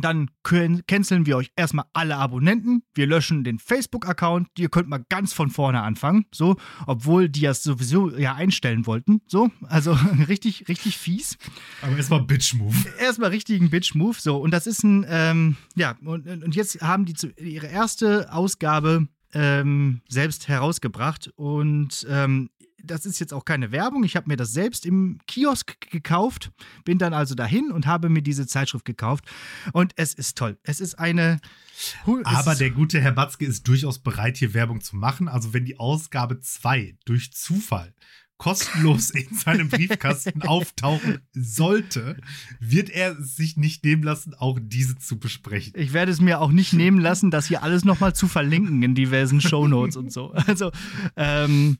[0.00, 2.82] dann canceln wir euch erstmal alle Abonnenten.
[2.94, 4.48] Wir löschen den Facebook-Account.
[4.58, 6.26] Ihr könnt mal ganz von vorne anfangen.
[6.32, 6.56] So,
[6.86, 9.20] obwohl die das sowieso ja einstellen wollten.
[9.26, 9.92] So, also
[10.28, 11.38] richtig, richtig fies.
[11.82, 12.76] Aber erstmal Bitch-Move.
[13.00, 14.16] Erstmal richtigen Bitch-Move.
[14.18, 18.32] So, und das ist ein, ähm, ja, und, und jetzt haben die zu, ihre erste
[18.32, 21.30] Ausgabe ähm, selbst herausgebracht.
[21.36, 22.50] Und ähm,
[22.82, 24.04] das ist jetzt auch keine Werbung.
[24.04, 26.50] Ich habe mir das selbst im Kiosk gekauft,
[26.84, 29.24] bin dann also dahin und habe mir diese Zeitschrift gekauft.
[29.72, 30.58] Und es ist toll.
[30.62, 31.40] Es ist eine.
[32.24, 35.28] Aber der gute Herr Batzke ist durchaus bereit, hier Werbung zu machen.
[35.28, 37.94] Also, wenn die Ausgabe 2 durch Zufall
[38.38, 42.16] kostenlos in seinem Briefkasten auftauchen sollte,
[42.60, 45.74] wird er sich nicht nehmen lassen, auch diese zu besprechen.
[45.76, 48.94] Ich werde es mir auch nicht nehmen lassen, das hier alles nochmal zu verlinken in
[48.94, 50.34] diversen Shownotes und so.
[50.48, 50.70] Also,
[51.16, 51.78] ähm,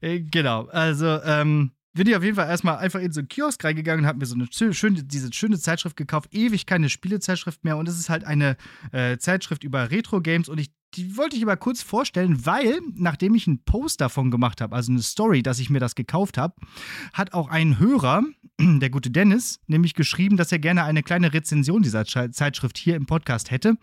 [0.00, 0.66] äh, genau.
[0.66, 4.08] Also, ähm, bin ich auf jeden Fall erstmal einfach in so einen Kiosk reingegangen und
[4.08, 6.32] habe mir so eine schöne, diese schöne Zeitschrift gekauft.
[6.32, 8.56] Ewig keine Spielezeitschrift mehr und es ist halt eine
[8.92, 13.46] äh, Zeitschrift über Retro-Games und ich die wollte ich aber kurz vorstellen, weil, nachdem ich
[13.46, 16.54] einen Post davon gemacht habe, also eine Story, dass ich mir das gekauft habe,
[17.12, 18.24] hat auch ein Hörer,
[18.60, 23.06] der gute Dennis, nämlich geschrieben, dass er gerne eine kleine Rezension dieser Zeitschrift hier im
[23.06, 23.76] Podcast hätte,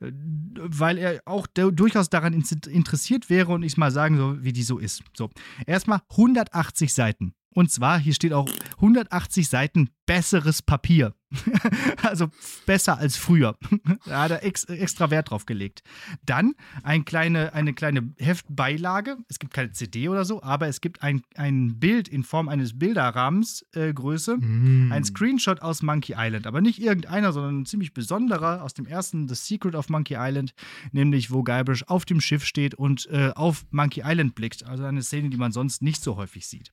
[0.00, 0.12] äh,
[0.54, 4.78] weil er auch durchaus daran interessiert wäre und ich mal sagen soll, wie die so
[4.78, 5.02] ist.
[5.16, 5.30] So,
[5.66, 7.32] erstmal 180 Seiten.
[7.52, 11.14] Und zwar, hier steht auch 180 Seiten besseres Papier.
[12.02, 12.28] also
[12.66, 13.56] besser als früher.
[14.06, 15.82] da hat er ex extra Wert drauf gelegt.
[16.24, 19.18] Dann ein kleine, eine kleine Heftbeilage.
[19.28, 22.78] Es gibt keine CD oder so, aber es gibt ein, ein Bild in Form eines
[22.78, 24.36] Bilderrahmens äh, Größe.
[24.38, 24.90] Mm.
[24.90, 26.46] Ein Screenshot aus Monkey Island.
[26.46, 30.54] Aber nicht irgendeiner, sondern ein ziemlich besonderer aus dem ersten The Secret of Monkey Island.
[30.90, 34.64] Nämlich, wo Guybrush auf dem Schiff steht und äh, auf Monkey Island blickt.
[34.66, 36.72] Also eine Szene, die man sonst nicht so häufig sieht.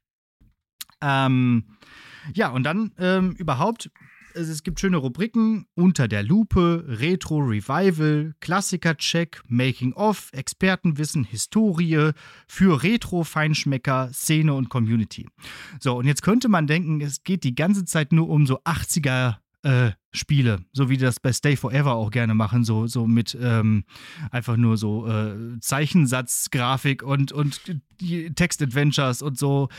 [1.01, 1.65] Ähm,
[2.33, 3.89] ja, und dann ähm, überhaupt,
[4.33, 12.11] es gibt schöne Rubriken unter der Lupe, Retro Revival, Klassiker-Check, Making-of, Expertenwissen, Historie
[12.47, 15.27] für Retro-Feinschmecker, Szene und Community.
[15.79, 19.37] So, und jetzt könnte man denken, es geht die ganze Zeit nur um so 80er
[19.63, 23.37] äh, Spiele, so wie die das bei Stay Forever auch gerne machen, so, so mit
[23.39, 23.83] ähm,
[24.31, 27.61] einfach nur so äh, Zeichensatzgrafik und, und
[28.35, 29.69] Text-Adventures und so.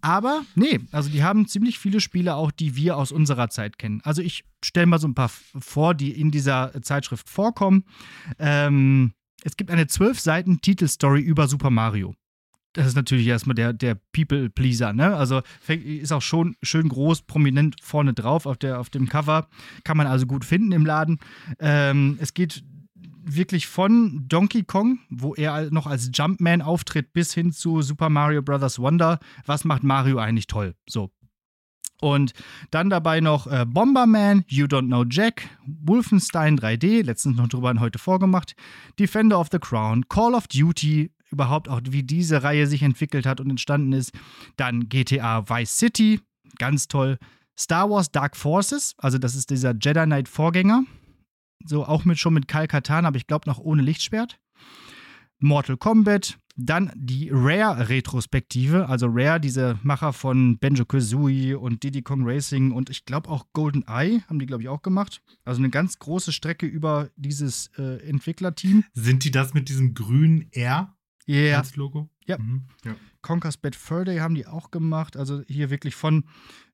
[0.00, 4.00] Aber nee, also die haben ziemlich viele Spiele auch, die wir aus unserer Zeit kennen.
[4.04, 7.84] Also ich stelle mal so ein paar vor, die in dieser Zeitschrift vorkommen.
[8.38, 12.14] Ähm, es gibt eine zwölf Seiten Titelstory über Super Mario
[12.72, 15.16] das ist natürlich erstmal der, der People-Pleaser, ne?
[15.16, 19.48] Also ist auch schon schön groß, prominent vorne drauf auf, der, auf dem Cover.
[19.84, 21.18] Kann man also gut finden im Laden.
[21.58, 22.62] Ähm, es geht
[23.24, 28.42] wirklich von Donkey Kong, wo er noch als Jumpman auftritt, bis hin zu Super Mario
[28.42, 28.78] Bros.
[28.78, 29.18] Wonder.
[29.46, 30.74] Was macht Mario eigentlich toll?
[30.88, 31.10] So.
[32.00, 32.32] Und
[32.70, 37.98] dann dabei noch äh, Bomberman, You Don't Know Jack, Wolfenstein 3D, letztens noch drüber heute
[37.98, 38.54] vorgemacht,
[39.00, 43.40] Defender of the Crown, Call of Duty, überhaupt auch, wie diese Reihe sich entwickelt hat
[43.40, 44.12] und entstanden ist.
[44.56, 46.20] Dann GTA Vice City,
[46.58, 47.18] ganz toll.
[47.58, 50.84] Star Wars Dark Forces, also das ist dieser Jedi Knight Vorgänger.
[51.64, 54.38] So auch mit schon mit Kal Katan, aber ich glaube noch ohne Lichtschwert.
[55.40, 62.22] Mortal Kombat, dann die Rare-Retrospektive, also Rare, diese Macher von Benjo Kazooie und Diddy Kong
[62.24, 65.22] Racing und ich glaube auch Golden Eye haben die, glaube ich, auch gemacht.
[65.44, 68.84] Also eine ganz große Strecke über dieses äh, Entwicklerteam.
[68.92, 70.96] Sind die das mit diesem grünen R?
[71.28, 71.58] Yeah.
[71.58, 72.08] als Logo?
[72.26, 72.38] Ja.
[72.38, 72.64] Mhm.
[72.84, 72.96] ja.
[73.22, 75.16] Conker's Bad Fur Day haben die auch gemacht.
[75.16, 76.24] Also hier wirklich von,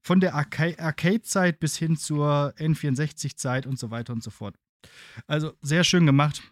[0.01, 4.57] von der Arca Arcade-Zeit bis hin zur N64-Zeit und so weiter und so fort.
[5.27, 6.43] Also sehr schön gemacht.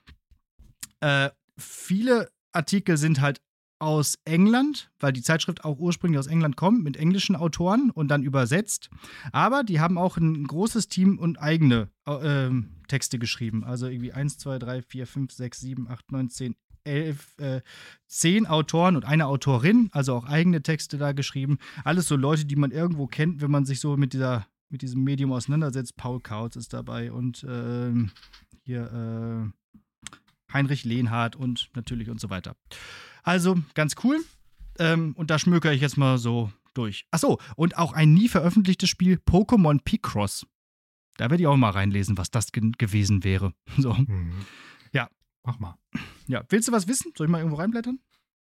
[1.01, 3.41] Äh, viele Artikel sind halt
[3.83, 8.23] aus England, weil die Zeitschrift auch ursprünglich aus England kommt, mit englischen Autoren und dann
[8.23, 8.91] übersetzt.
[9.33, 12.51] Aber die haben auch ein großes Team und eigene äh,
[12.87, 13.65] Texte geschrieben.
[13.65, 17.61] Also irgendwie 1, 2, 3, 4, 5, 6, 7, 8, 9, 10, 11, äh,
[18.07, 21.59] 10 Autoren und eine Autorin, also auch eigene Texte da geschrieben.
[21.85, 25.05] Alles so Leute, die man irgendwo kennt, wenn man sich so mit dieser mit diesem
[25.05, 25.97] Medium auseinandersetzt.
[25.97, 27.93] Paul Kautz ist dabei und äh,
[28.65, 32.57] hier äh, Heinrich Lehnhardt und natürlich und so weiter.
[33.23, 34.19] Also ganz cool.
[34.79, 37.07] Ähm, und da schmökere ich jetzt mal so durch.
[37.11, 40.47] Achso, und auch ein nie veröffentlichtes Spiel Pokémon Picross.
[41.19, 43.53] Da werde ich auch mal reinlesen, was das ge gewesen wäre.
[43.77, 43.93] So.
[43.93, 44.33] Mhm.
[44.93, 45.09] Ja.
[45.45, 45.77] Mach mal.
[46.27, 47.13] Ja, willst du was wissen?
[47.17, 48.01] Soll ich mal irgendwo reinblättern?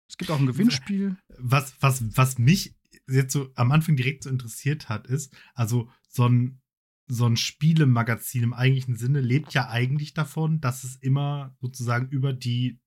[0.09, 1.17] Es gibt auch ein Gewinnspiel.
[1.39, 2.75] Was, was, was mich
[3.07, 6.61] jetzt so am Anfang direkt so interessiert hat, ist, also so ein,
[7.07, 12.33] so ein Spielemagazin im eigentlichen Sinne lebt ja eigentlich davon, dass es immer sozusagen über
[12.33, 12.81] die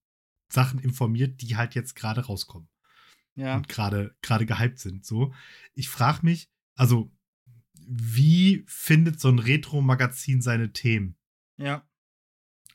[0.52, 2.68] Sachen informiert, die halt jetzt gerade rauskommen.
[3.36, 3.56] Ja.
[3.56, 5.06] Und gerade gerade gehypt sind.
[5.06, 5.34] So.
[5.74, 7.12] Ich frage mich, also,
[7.88, 11.16] wie findet so ein Retro-Magazin seine Themen?
[11.58, 11.88] Ja.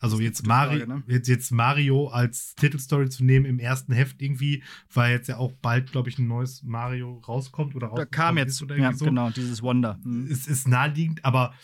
[0.01, 1.03] Also jetzt, Mari Frage, ne?
[1.07, 5.53] jetzt, jetzt Mario als Titelstory zu nehmen im ersten Heft irgendwie, weil jetzt ja auch
[5.63, 8.13] bald, glaube ich, ein neues Mario rauskommt oder rauskommt.
[8.13, 9.07] Da kam jetzt, oder ja, so.
[9.07, 9.99] genau, dieses Wonder.
[10.05, 10.29] Mhm.
[10.31, 11.55] Es ist naheliegend, aber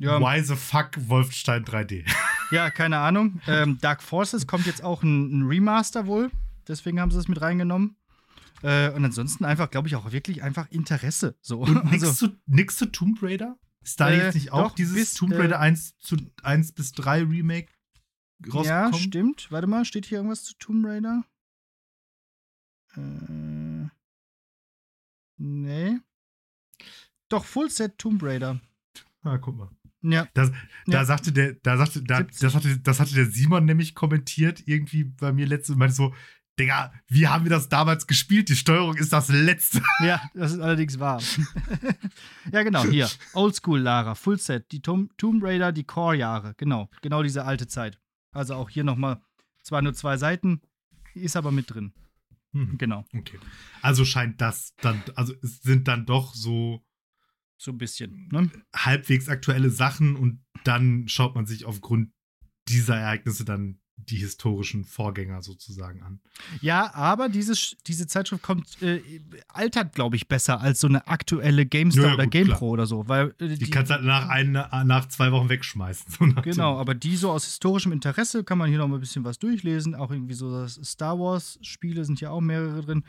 [0.00, 0.20] ja.
[0.20, 2.04] why the fuck Wolfenstein 3D?
[2.50, 3.42] Ja, keine Ahnung.
[3.46, 6.30] Ähm, Dark Forces kommt jetzt auch ein, ein, Remaster wohl.
[6.66, 7.96] Deswegen haben sie es mit reingenommen.
[8.62, 11.36] Äh, und ansonsten einfach, glaube ich, auch wirklich einfach Interesse.
[11.42, 11.60] So.
[11.60, 13.58] Und nix, also, zu, nix zu Tomb Raider?
[13.88, 16.72] Ist da äh, jetzt nicht auch doch, dieses bis, Tomb Raider äh, 1, zu, 1
[16.72, 17.72] bis 3 Remake
[18.44, 18.92] rausgekommen?
[18.92, 19.50] Ja, stimmt.
[19.50, 21.24] Warte mal, steht hier irgendwas zu Tomb Raider?
[22.94, 23.88] Äh,
[25.38, 25.96] nee.
[27.30, 28.60] Doch, Full Set Tomb Raider.
[29.22, 29.70] Ah, guck mal.
[30.02, 30.28] Ja.
[30.34, 30.50] Das,
[30.86, 31.04] da ja.
[31.06, 35.32] sagte der, da sagte, da, das, hatte, das hatte der Simon nämlich kommentiert, irgendwie bei
[35.32, 36.14] mir letztes Mal so,
[36.58, 38.48] Digga, wie haben wir das damals gespielt?
[38.48, 39.82] Die Steuerung ist das Letzte.
[40.00, 41.20] Ja, das ist allerdings wahr.
[42.52, 43.08] ja, genau, hier.
[43.34, 46.54] Oldschool Lara, Full Set, die Tom Tomb Raider, die Core-Jahre.
[46.56, 47.98] Genau, genau diese alte Zeit.
[48.32, 49.20] Also auch hier nochmal,
[49.62, 50.60] zwar nur zwei Seiten,
[51.14, 51.92] ist aber mit drin.
[52.52, 52.78] Hm.
[52.78, 53.04] Genau.
[53.16, 53.38] Okay.
[53.82, 56.84] Also scheint das dann, also es sind dann doch so
[57.58, 58.28] so ein bisschen.
[58.30, 58.50] Ne?
[58.74, 62.12] Halbwegs aktuelle Sachen und dann schaut man sich aufgrund
[62.68, 66.20] dieser Ereignisse dann die historischen Vorgänger sozusagen an.
[66.60, 69.02] Ja, aber dieses, diese Zeitschrift kommt, äh,
[69.48, 73.08] altert, glaube ich, besser als so eine aktuelle GameStar ja, ja, oder GamePro oder so.
[73.08, 76.06] Weil, äh, die, die, kannst du halt nach, ein, nach zwei Wochen wegschmeißen.
[76.18, 79.24] So genau, aber die so aus historischem Interesse kann man hier noch mal ein bisschen
[79.24, 79.94] was durchlesen.
[79.94, 83.04] Auch irgendwie so das Star Wars-Spiele sind ja auch mehrere drin.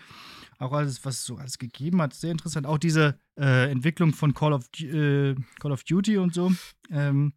[0.58, 2.66] Auch alles, was es so alles gegeben hat, sehr interessant.
[2.66, 6.52] Auch diese äh, Entwicklung von Call of, äh, Call of Duty und so.
[6.92, 7.34] Ähm,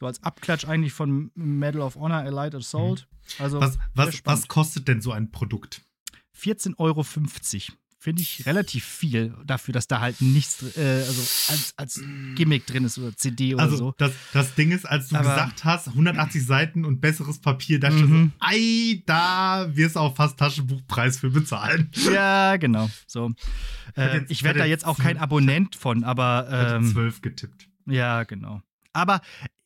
[0.00, 3.06] so als Abklatsch eigentlich von Medal of Honor Elite Assault.
[3.38, 3.44] Mhm.
[3.44, 5.82] Also was, was, was kostet denn so ein Produkt?
[6.36, 7.04] 14,50 Euro.
[8.02, 11.20] Finde ich relativ viel dafür, dass da halt nichts äh, also
[11.52, 12.02] als, als
[12.34, 13.94] Gimmick drin ist oder CD oder also, so.
[13.98, 17.90] Das, das Ding ist, als du Aber, gesagt hast, 180 Seiten und besseres Papier, da
[17.90, 18.32] steht mhm.
[18.40, 21.90] so, ei, da wirst du auch fast Taschenbuchpreis für bezahlen.
[22.10, 22.88] Ja, genau.
[23.06, 23.32] So.
[23.96, 26.48] Äh, ich werde da jetzt auch kein Abonnent von, aber.
[26.50, 27.68] Ähm, 12 getippt.
[27.84, 28.62] Ja, genau.
[28.94, 29.20] Aber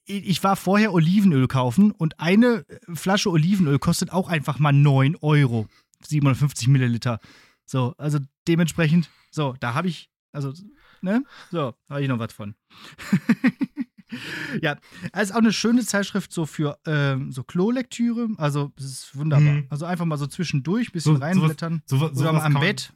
[0.06, 5.68] ich war vorher Olivenöl kaufen und eine Flasche Olivenöl kostet auch einfach mal 9 Euro.
[6.06, 7.20] 750 Milliliter.
[7.66, 10.52] So, also dementsprechend, so, da habe ich, also,
[11.00, 11.24] ne?
[11.50, 12.54] So, habe ich noch was von.
[14.62, 14.76] ja,
[15.12, 18.28] es ist auch eine schöne Zeitschrift so für ähm, so Klolektüre.
[18.36, 19.54] Also, es ist wunderbar.
[19.54, 19.66] Mhm.
[19.70, 21.82] Also einfach mal so zwischendurch, bisschen so, reinblättern.
[21.86, 22.92] Sowas, sowas, oder am Bett.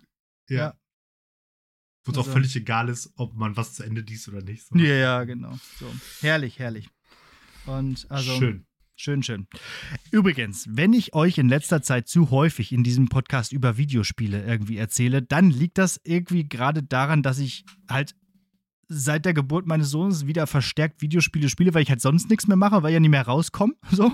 [0.49, 0.57] Ja.
[0.57, 0.79] ja.
[2.05, 4.67] Wo es also, auch völlig egal ist, ob man was zu Ende liest oder nicht.
[4.67, 4.77] So.
[4.77, 5.59] Ja, ja, genau.
[5.79, 5.93] So.
[6.21, 6.91] Herrlich, herrlich.
[7.69, 8.33] Und also.
[8.39, 8.65] Schön.
[9.01, 9.47] Schön, schön.
[10.11, 14.77] Übrigens, wenn ich euch in letzter Zeit zu häufig in diesem Podcast über Videospiele irgendwie
[14.77, 18.17] erzähle, dann liegt das irgendwie gerade daran, dass ich halt
[18.89, 22.57] seit der Geburt meines Sohnes wieder verstärkt Videospiele spiele, weil ich halt sonst nichts mehr
[22.57, 23.75] mache, weil ich ja nicht mehr rauskomme.
[23.91, 24.13] So.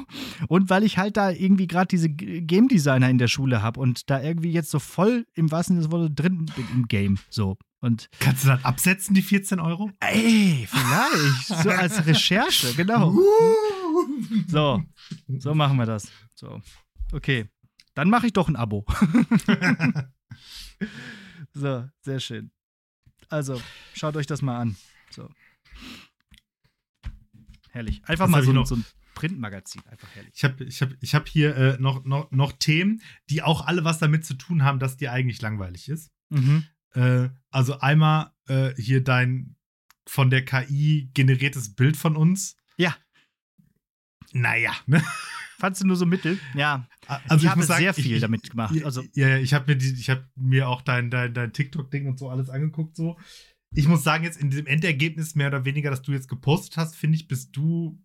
[0.49, 4.11] Und weil ich halt da irgendwie gerade diese Game Designer in der Schule habe und
[4.11, 7.19] da irgendwie jetzt so voll im wahrsten Sinne des Wortes drin bin im Game.
[7.31, 7.57] So.
[7.85, 9.91] Und Kannst du dann absetzen, die 14 Euro?
[10.01, 11.63] Ey, vielleicht.
[11.63, 13.15] so als Recherche, genau.
[14.49, 14.83] so,
[15.29, 16.11] so machen wir das.
[16.33, 16.63] So,
[17.13, 17.51] okay.
[17.93, 18.87] Dann mache ich doch ein Abo.
[21.53, 22.53] so, sehr schön.
[23.29, 23.61] Also,
[23.93, 24.77] schaut euch das mal an.
[25.11, 25.29] So.
[27.69, 28.01] Herrlich.
[28.07, 28.79] Einfach das mal so, noch, so,
[29.15, 29.83] Printmagazin.
[29.91, 30.33] Einfach herrlich.
[30.35, 33.85] Ich habe ich hab, ich hab hier äh, noch, noch, noch Themen, die auch alle
[33.85, 36.11] was damit zu tun haben, dass dir eigentlich langweilig ist.
[36.31, 36.65] Mhm.
[36.95, 39.57] Äh, also einmal äh, hier dein
[40.07, 42.57] von der KI generiertes Bild von uns.
[42.77, 42.97] Ja.
[44.33, 45.03] Naja, ne?
[45.59, 46.39] Fandst du nur so mittel?
[46.55, 46.87] Ja.
[47.29, 48.75] Also ich, habe muss sagen, sehr viel ich, damit gemacht.
[48.85, 52.07] Also, ja, ja, ich habe mir, die, ich hab mir auch dein, dein, dein TikTok-Ding
[52.07, 52.97] und so alles angeguckt.
[52.97, 53.19] So.
[53.73, 56.97] Ich muss sagen, jetzt in dem Endergebnis mehr oder weniger, das du jetzt gepostet hast,
[56.97, 58.03] finde ich, bist du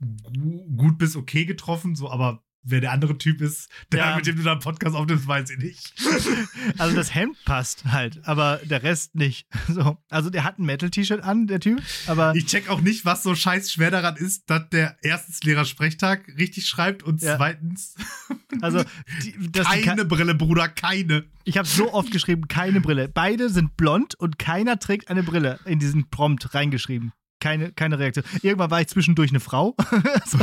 [0.00, 1.94] gu gut bis okay getroffen.
[1.94, 4.16] So, aber wer der andere Typ ist, der, Ja.
[4.16, 5.94] mit dem du da einen Podcast aufnimmst, weiß ich nicht.
[6.78, 9.46] also das Hemd passt halt, aber der Rest nicht.
[9.68, 9.98] So.
[10.08, 13.34] Also der hat ein Metal-T-Shirt an, der Typ, aber Ich check auch nicht, was so
[13.34, 17.36] scheiß schwer daran ist, dass der erstens Lehrer-Sprechtag richtig schreibt und Ja.
[17.36, 17.94] zweitens
[18.60, 18.82] also
[19.22, 19.34] die,
[19.82, 21.24] keine Brille, Bruder, keine.
[21.44, 23.08] ich habe so oft geschrieben, keine Brille.
[23.08, 27.12] Beide sind blond und keiner trägt eine Brille in diesen Prompt reingeschrieben.
[27.40, 28.24] Keine, keine Reaktion.
[28.42, 29.76] Irgendwann war ich zwischendurch eine Frau.
[30.26, 30.38] so,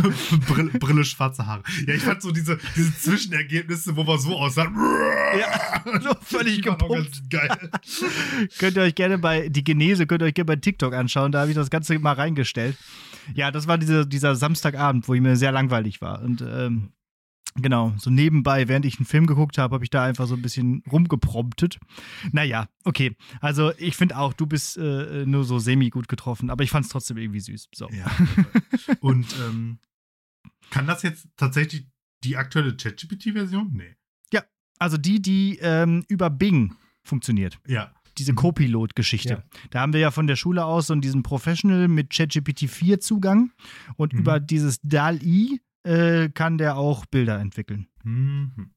[0.48, 1.64] Brille, Brille, schwarze Haare.
[1.86, 4.72] Ja, ich fand so diese, diese Zwischenergebnisse, wo man so aussah.
[5.38, 7.30] ja, so völlig gepumpt.
[7.30, 7.50] geil.
[8.60, 11.42] Könnt ihr euch gerne bei, die Genese könnt ihr euch gerne bei TikTok anschauen, da
[11.42, 12.78] habe ich das Ganze mal reingestellt.
[13.34, 16.22] Ja, das war diese, dieser Samstagabend, wo ich mir sehr langweilig war.
[16.22, 16.92] Und ähm,
[17.56, 20.42] genau, so nebenbei, während ich einen Film geguckt habe, habe ich da einfach so ein
[20.42, 21.80] bisschen rumgepromptet.
[22.32, 23.16] Naja, okay.
[23.42, 26.92] Also ich finde auch, du bist äh, nur so semi-gut getroffen, aber ich fand es
[26.92, 27.70] trotzdem irgendwie süß.
[27.74, 27.90] So.
[27.90, 28.06] Ja.
[29.00, 29.80] Und ähm,
[30.70, 31.88] kann das jetzt tatsächlich
[32.24, 33.72] die aktuelle ChatGPT-Version?
[33.74, 33.96] Nee.
[34.78, 37.60] Also die, die ähm, über Bing funktioniert.
[37.66, 37.94] Ja.
[38.18, 38.36] diese Mhm.
[38.36, 39.30] Co-Pilot-Geschichte.
[39.30, 39.44] Ja.
[39.70, 43.52] Da haben wir ja von der Schule aus so diesen Professional mit ChatGPT 4 Zugang
[43.96, 44.20] und Mhm.
[44.20, 47.88] über dieses DAL-I äh, kann der auch Bilder entwickeln.
[48.04, 48.72] Mhm.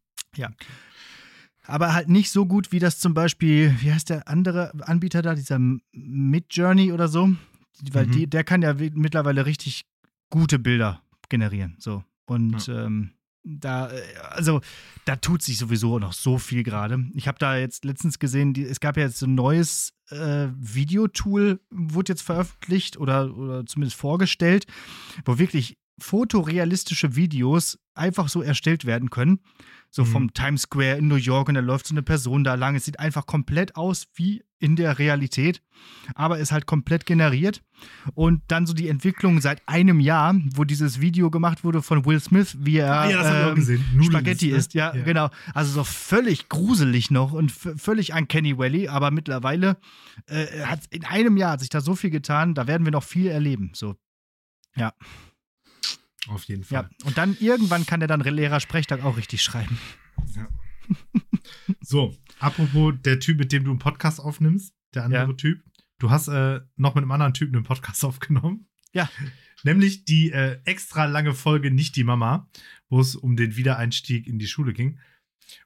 [1.67, 5.35] Aber halt nicht so gut wie das zum Beispiel, wie heißt der andere Anbieter da,
[5.35, 5.59] dieser
[5.93, 7.31] Midjourney oder so.
[7.93, 8.11] Weil Mhm.
[8.13, 9.85] die, der kann ja mittlerweile richtig
[10.31, 11.77] gute Bilder generieren.
[11.79, 12.05] So.
[12.27, 13.13] Und ähm,
[13.45, 14.61] da, äh, also,
[15.05, 17.07] da tut sich sowieso noch so viel gerade.
[17.15, 20.49] Ich habe da jetzt letztens gesehen, die, es gab ja jetzt so ein neues äh,
[20.57, 24.67] Videotool, wurde jetzt veröffentlicht oder, oder zumindest vorgestellt,
[25.25, 29.41] wo wirklich fotorealistische Videos einfach so erstellt werden können.
[29.91, 30.09] So Mhm.
[30.09, 32.77] vom Times Square in New York und da läuft so eine Person da lang.
[32.77, 35.63] Es sieht einfach komplett aus wie in der Realität,
[36.15, 37.63] aber ist halt komplett generiert.
[38.15, 42.21] Und dann so die Entwicklung seit einem Jahr, wo dieses Video gemacht wurde von Will
[42.21, 44.57] Smith, wie er ja, ähm, Spaghetti ne?
[44.57, 44.75] isst.
[44.75, 45.31] Ja, genau.
[45.55, 49.79] Also so völlig gruselig noch und völlig uncanny valley, aber mittlerweile
[50.27, 53.05] äh, hat in einem Jahr hat sich da so viel getan, da werden wir noch
[53.05, 53.71] viel erleben.
[53.75, 53.95] So,
[56.29, 56.83] Auf jeden ja.
[56.83, 56.91] Fall.
[57.05, 59.79] Und dann irgendwann kann der dann Lehrer Sprechtag auch richtig schreiben.
[61.81, 65.33] So, apropos der Typ, mit dem du einen Podcast aufnimmst, der andere Ja.
[65.33, 65.63] Typ.
[65.99, 68.69] Du hast äh, noch mit einem anderen Typen einen Podcast aufgenommen.
[68.93, 69.11] Ja.
[69.65, 72.49] Nämlich die äh, extra lange Folge Nicht die Mama,
[72.89, 74.99] wo es um den Wiedereinstieg in die Schule ging.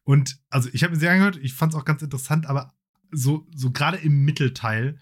[0.04, 2.72] Und also ich habe mir sehr angehört, ich fand es auch ganz interessant, aber
[3.10, 4.98] so, so gerade im Mittelteil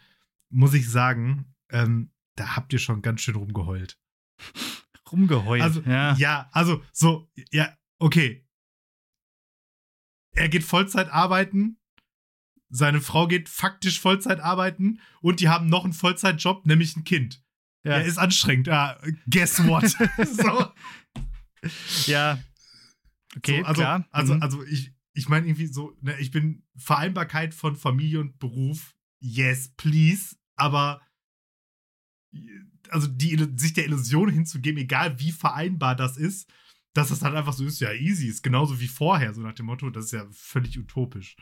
[0.49, 3.99] muss ich sagen, ähm, da habt ihr schon ganz schön rumgeheult.
[5.13, 5.63] Rumgeheult.
[5.63, 6.15] Also, ja.
[6.15, 6.49] ja.
[6.53, 8.47] also so, ja, okay.
[10.33, 11.79] Er geht Vollzeit arbeiten,
[12.69, 17.43] seine Frau geht faktisch Vollzeit arbeiten und die haben noch einen Vollzeitjob, nämlich ein Kind.
[17.85, 17.93] Ja.
[17.93, 18.69] Er ist anstrengend.
[18.69, 19.89] Ja, guess what?
[20.27, 20.73] so,
[22.11, 22.39] ja.
[23.37, 24.09] Okay, so, also, klar.
[24.11, 24.43] also, Mhm.
[24.43, 29.73] also ich, ich meine irgendwie so, ne, ich bin Vereinbarkeit von Familie und Beruf, yes,
[29.77, 31.01] please, aber
[32.91, 36.51] also die, sich der Illusion hinzugeben, egal wie vereinbar das ist,
[36.93, 39.67] dass das dann einfach so ist, ja, easy, ist genauso wie vorher, so nach dem
[39.67, 41.37] Motto, das ist ja völlig utopisch.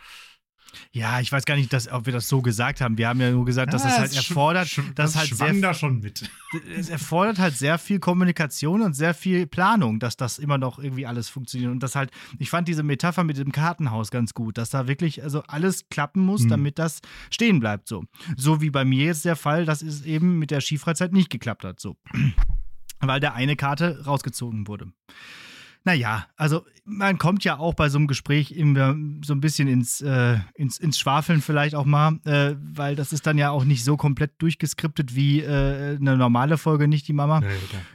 [0.93, 2.99] Ja, ich weiß gar nicht, dass, ob wir das so gesagt haben.
[2.99, 5.55] Wir haben ja nur gesagt, dass das Ja, halt es schw- erfordert, dass halt schwang
[5.55, 6.31] sehr da schon mit.
[6.77, 11.07] es erfordert halt sehr viel Kommunikation und sehr viel Planung, dass das immer noch irgendwie
[11.07, 11.71] alles funktioniert.
[11.73, 15.23] Und das halt, ich fand diese Metapher mit dem Kartenhaus ganz gut, dass da wirklich
[15.23, 16.49] also alles klappen muss, Mhm.
[16.49, 17.01] damit das
[17.31, 17.89] stehen bleibt.
[17.89, 18.05] So.
[18.37, 21.65] so wie bei mir jetzt der Fall, dass es eben mit der Skifreizeit nicht geklappt
[21.65, 21.81] hat.
[21.81, 21.97] So.
[23.01, 24.93] Weil der eine Karte rausgezogen wurde.
[25.85, 30.01] Naja, also man kommt ja auch bei so einem Gespräch immer so ein bisschen ins,
[30.01, 33.85] äh, ins, ins Schwafeln vielleicht auch mal, äh, weil das ist dann ja auch nicht
[33.85, 37.41] so komplett durchgeskriptet wie äh, eine normale Folge, nicht die Mama.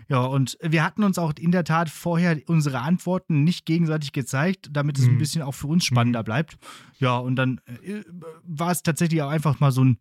[0.08, 4.70] Ja, und wir hatten uns auch in der Tat vorher unsere Antworten nicht gegenseitig gezeigt,
[4.72, 5.18] damit es ein Mhm.
[5.20, 6.58] bisschen auch für uns spannender bleibt.
[7.00, 8.04] Ja, und dann äh,
[8.44, 9.98] war es tatsächlich auch einfach mal so ein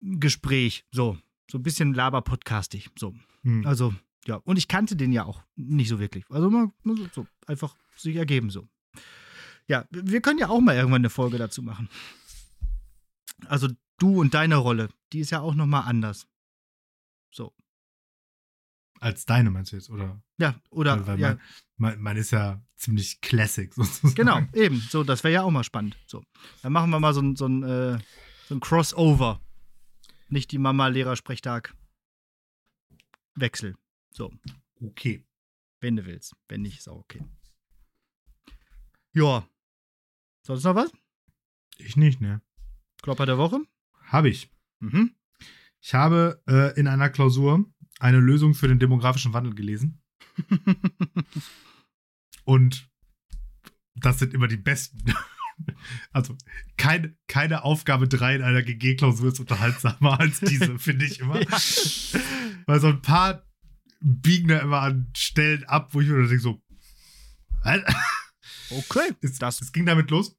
[0.00, 1.16] Gespräch, so,
[1.50, 3.14] so ein bisschen laber-podcastig, so.
[3.42, 3.66] Hm.
[3.66, 3.94] Also,
[4.26, 6.24] ja, und ich kannte den ja auch nicht so wirklich.
[6.30, 8.68] Also mal mal so, so einfach sich ergeben so.
[9.66, 11.88] Ja, wir können ja auch mal irgendwann eine Folge dazu machen.
[13.46, 16.26] Also du und deine Rolle, die ist ja auch noch mal anders.
[17.30, 17.54] So.
[19.00, 20.22] Als deine meinst du jetzt, oder?
[20.38, 21.40] Ja, oder weil, ja, Mein,
[21.76, 24.14] mein, mein ist ja ziemlich Classic sozusagen.
[24.14, 24.78] genau, eben.
[24.90, 25.96] So, das wäre ja auch mal spannend.
[26.06, 26.22] So,
[26.62, 27.98] dann machen wir mal so ein, so ein, äh,
[28.48, 29.40] so ein Crossover.
[30.28, 31.74] Nicht die Mama-Lehrer-Sprechtag.
[33.34, 33.74] Wechsel.
[34.12, 34.32] So,
[34.80, 35.24] Okay.
[35.80, 36.34] wenn du willst.
[36.48, 37.22] Wenn nicht, ist auch okay.
[39.14, 39.48] Ja.
[40.46, 40.92] Sonst noch was?
[41.78, 42.42] Ich nicht, ne?
[43.02, 43.60] Klopper der Woche?
[44.04, 44.50] Habe ich.
[44.80, 45.14] Mhm.
[45.80, 47.64] Ich habe äh, in einer Klausur
[47.98, 50.02] eine Lösung für den demografischen Wandel gelesen.
[52.44, 52.88] Und
[53.94, 55.14] das sind immer die besten.
[56.12, 56.36] Also
[56.76, 61.40] kein, keine Aufgabe 3 in einer GG-Klausur ist unterhaltsamer als diese, finde ich immer.
[61.40, 61.58] Ja.
[62.66, 63.46] Weil so ein paar
[64.02, 66.62] biegen da immer an Stellen ab, wo ich mir denke so,
[67.64, 67.80] was?
[68.70, 69.12] Okay.
[69.22, 70.36] Es, Das- es ging damit los.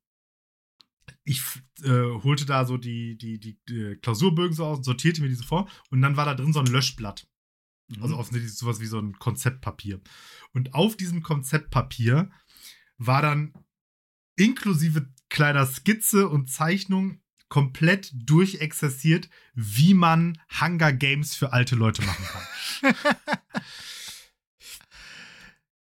[1.23, 1.41] Ich
[1.83, 1.89] äh,
[2.23, 5.69] holte da so die, die, die, die Klausurbögen so aus und sortierte mir diese vor.
[5.89, 7.27] Und dann war da drin so ein Löschblatt.
[8.01, 10.01] Also offensichtlich sowas wie so ein Konzeptpapier.
[10.51, 12.29] Und auf diesem Konzeptpapier
[12.97, 13.53] war dann
[14.35, 17.21] inklusive kleiner Skizze und Zeichnung
[17.53, 22.95] komplett durchexerziert, wie man Hunger Games für alte Leute machen kann.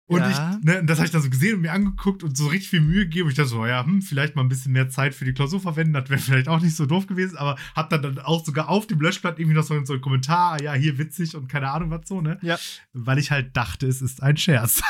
[0.05, 0.29] Und Ja.
[0.59, 2.81] ich, ne, das habe ich dann so gesehen und mir angeguckt und so richtig viel
[2.81, 3.27] Mühe gegeben.
[3.29, 5.93] Ich dachte so, ja, hm, vielleicht mal ein bisschen mehr Zeit für die Klausur verwenden,
[5.93, 8.85] das wäre vielleicht auch nicht so doof gewesen, aber hab dann, dann auch sogar auf
[8.85, 12.07] dem Löschblatt irgendwie noch so, so einen Kommentar, ja, hier witzig und keine Ahnung was
[12.07, 12.37] so, ne?
[12.43, 12.59] Ja.
[12.91, 14.83] Weil ich halt dachte, es ist ein Scherz.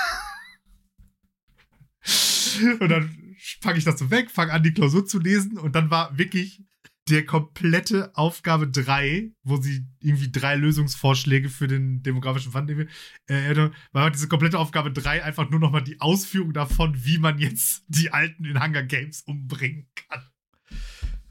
[2.82, 5.90] und dann packe ich das so weg, fange an, die Klausur zu lesen und dann
[5.90, 6.62] war wirklich
[7.10, 12.88] der komplette Aufgabe 3, wo sie irgendwie drei Lösungsvorschläge für den demografischen Wandel
[13.28, 17.84] äh, war diese komplette Aufgabe 3 einfach nur nochmal die Ausführung davon, wie man jetzt
[17.88, 20.30] die Alten in Hunger Games umbringen kann.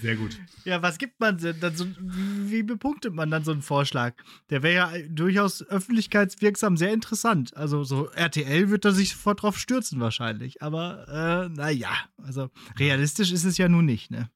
[0.01, 0.39] Sehr gut.
[0.66, 4.14] Ja, was gibt man denn dann so, wie, bepunktet man dann so einen Vorschlag?
[4.49, 7.56] Der wäre ja durchaus öffentlichkeitswirksam sehr interessant.
[7.56, 10.62] Also so RTL wird da sich sofort drauf stürzen wahrscheinlich.
[10.62, 14.30] Aber äh, naja, also realistisch ist es ja nun nicht, ne?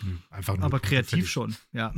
[0.00, 1.94] Hm, Einfach nur Aber kreativ schon, ja.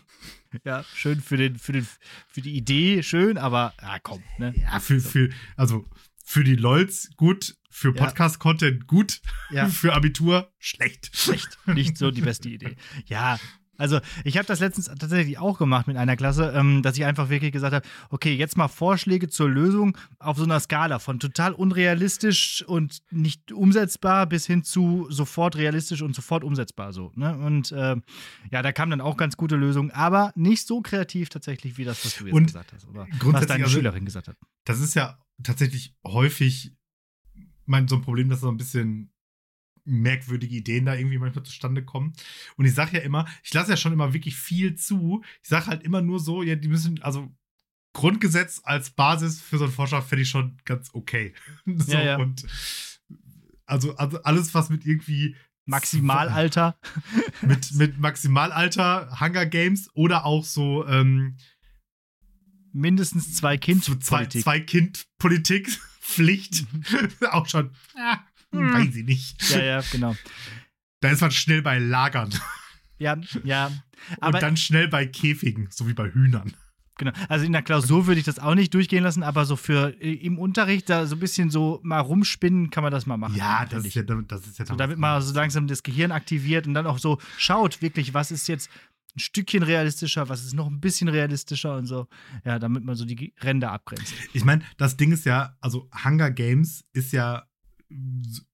[0.64, 1.86] ja, schön für den, für den,
[2.28, 4.54] für die Idee, schön, aber ja, komm, ne?
[4.56, 5.86] Ja, für, für, also
[6.28, 7.94] für die LOLs gut, für.
[7.94, 9.66] Podcast-Content gut, Ja.
[9.70, 11.08] für Abitur schlecht.
[11.16, 11.56] schlecht.
[11.64, 12.76] Nicht so die beste Idee.
[13.06, 13.38] Ja.
[13.78, 17.30] Also, ich habe das letztens tatsächlich auch gemacht mit einer Klasse, ähm, dass ich einfach
[17.30, 21.52] wirklich gesagt habe, okay, jetzt mal Vorschläge zur Lösung auf so einer Skala von total
[21.54, 27.12] unrealistisch und nicht umsetzbar bis hin zu sofort realistisch und sofort umsetzbar so.
[27.14, 27.38] Ne?
[27.38, 27.96] Und äh,
[28.50, 32.04] ja, da kamen dann auch ganz gute Lösungen, aber nicht so kreativ tatsächlich wie das,
[32.04, 32.86] was du jetzt Und gesagt hast.
[32.88, 34.36] Oder was deine also- Schülerin gesagt hat.
[34.64, 36.74] Das ist ja tatsächlich häufig
[37.66, 39.12] mein, so ein Problem, dass so ein bisschen
[39.84, 42.12] merkwürdige Ideen da irgendwie manchmal zustande kommen.
[42.56, 45.22] Und ich sage ja immer, ich lasse ja schon immer wirklich viel zu.
[45.42, 47.32] Ich sage halt immer nur so, ja, die müssen, also
[47.94, 51.32] Grundgesetz als Basis für so einen Vorschlag fände ich schon ganz okay.
[51.66, 52.16] so, Ja, ja.
[52.18, 52.46] Und
[53.66, 56.78] also, also alles, was mit irgendwie Maximalalter.
[57.42, 61.36] mit, mit Maximalalter, Hunger Games oder auch so ähm,
[62.78, 63.84] Mindestens zwei Kind.
[63.84, 64.42] so zwei, Politik.
[64.42, 65.68] zwei Kind Politik
[66.00, 66.64] Pflicht
[67.30, 68.72] auch schon ja, Hm.
[68.72, 70.16] weiß ich nicht Ja, ja, genau.
[71.00, 72.30] da ist man schnell bei Lagern
[72.98, 73.70] Ja, ja.
[74.20, 76.54] Aber und dann schnell bei Käfigen so wie bei Hühnern
[76.98, 77.12] Genau.
[77.28, 80.14] Also in der Klausur würde ich das auch nicht durchgehen lassen, aber so für äh,
[80.14, 83.36] im Unterricht da so ein bisschen so mal rumspinnen kann man das mal machen.
[83.36, 86.66] ja das ist ja das ist ja so, damit man so langsam das Gehirn aktiviert
[86.66, 88.68] und dann auch so schaut, wirklich, was ist jetzt
[89.18, 92.06] ein Stückchen realistischer, was ist noch ein bisschen realistischer und so.
[92.44, 94.14] Ja, damit man so die Ränder abgrenzt.
[94.32, 97.44] ich meine das Ding ist ja also Hunger Games ist ja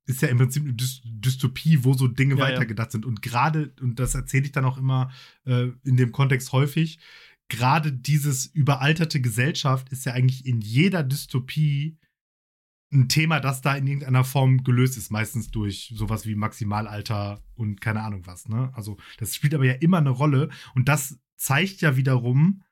[0.06, 2.52] ist ja im Prinzip eine Dys Dystopie, wo so Dinge Ja, ja.
[2.54, 3.04] weitergedacht sind.
[3.06, 5.10] Und gerade, und das erzähle ich dann auch immer
[5.44, 6.98] äh, in dem Kontext häufig,
[7.48, 11.98] gerade dieses überalterte Gesellschaft ist ja eigentlich in jeder Dystopie
[12.94, 17.80] ein Thema, das da in irgendeiner Form gelöst ist, meistens durch sowas wie Maximalalter und
[17.80, 18.48] keine Ahnung was.
[18.48, 18.70] Ne?
[18.74, 22.62] Also das spielt aber ja immer eine Rolle und das zeigt ja wiederum,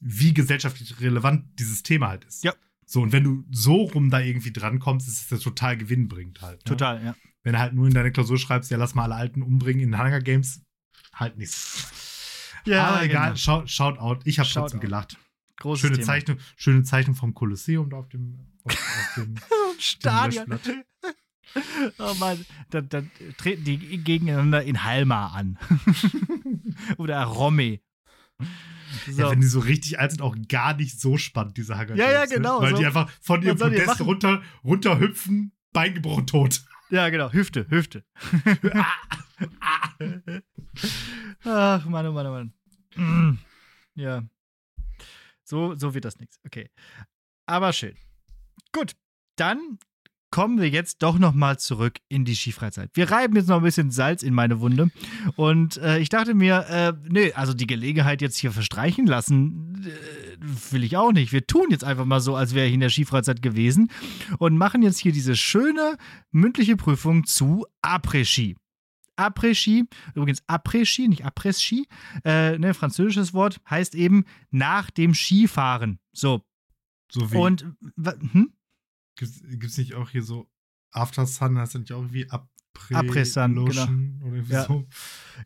[0.00, 2.44] wie gesellschaftlich relevant dieses Thema halt ist.
[2.44, 2.54] Ja.
[2.86, 6.58] So, und wenn du so rum da irgendwie drankommst, ist es ja total gewinnbringend halt.
[6.60, 6.64] Ne?
[6.64, 7.16] Total, ja.
[7.42, 9.98] Wenn du halt nur in deine Klausur schreibst, ja, lass mal alle Alten umbringen in
[9.98, 10.62] Hunger Games,
[11.12, 11.92] halt nichts.
[12.66, 13.36] Aber egal, genau.
[13.36, 14.26] schau, shout out.
[14.26, 15.18] Ich habe trotzdem gelacht.
[15.60, 16.06] Großes Schöne Thema.
[16.06, 19.34] Zeichnung, schöne Zeichnung vom Kolosseum da auf dem, auf, auf dem
[19.78, 20.58] Stadion.
[21.98, 25.58] Oh Mann, dann, dann treten die gegeneinander in Halma an.
[26.98, 27.80] Oder Romme.
[29.06, 29.22] So.
[29.22, 32.10] Ja, wenn die so richtig alt sind, auch gar nicht so spannend, diese Hunger Ja,
[32.10, 32.66] ja, Games, genau, Ne?
[32.66, 32.78] Weil so.
[32.80, 36.64] die einfach von ihrem Podest runter, runterhüpfen, Bein gebrochen, tot.
[36.90, 37.32] Ja, genau.
[37.32, 38.04] Hüfte, Hüfte.
[41.44, 42.30] Ach, Mann, oh Mann, oh
[42.96, 43.38] Mann.
[43.94, 44.22] Ja.
[45.48, 46.38] So, so wird das nichts.
[46.44, 46.68] Okay.
[47.46, 47.94] Aber schön.
[48.72, 48.92] Gut,
[49.36, 49.78] dann
[50.30, 52.90] kommen wir jetzt doch noch mal zurück in die Skifreizeit.
[52.92, 54.90] Wir reiben jetzt noch ein bisschen Salz in meine Wunde
[55.36, 60.72] und äh, ich dachte mir, äh, nee, also die Gelegenheit jetzt hier verstreichen lassen äh,
[60.72, 61.32] will ich auch nicht.
[61.32, 63.90] Wir tun jetzt einfach mal so, als wäre ich in der Skifreizeit gewesen
[64.38, 65.96] und machen jetzt hier diese schöne
[66.30, 68.56] mündliche Prüfung zu Après-Ski.
[69.18, 71.86] Après-Ski, übrigens Après-Ski, nicht Après-Ski,
[72.24, 75.98] äh, ne, französisches Wort, heißt eben nach dem Skifahren.
[76.12, 76.44] So.
[77.10, 77.36] So wie.
[77.36, 77.62] Und,
[77.96, 78.52] hm?
[79.16, 80.50] Gibt es nicht auch hier so
[80.90, 82.48] After Sun, heißt das nicht auch irgendwie Après,
[82.90, 84.64] Après-Sun, Lotion oder Ja.
[84.64, 84.84] so?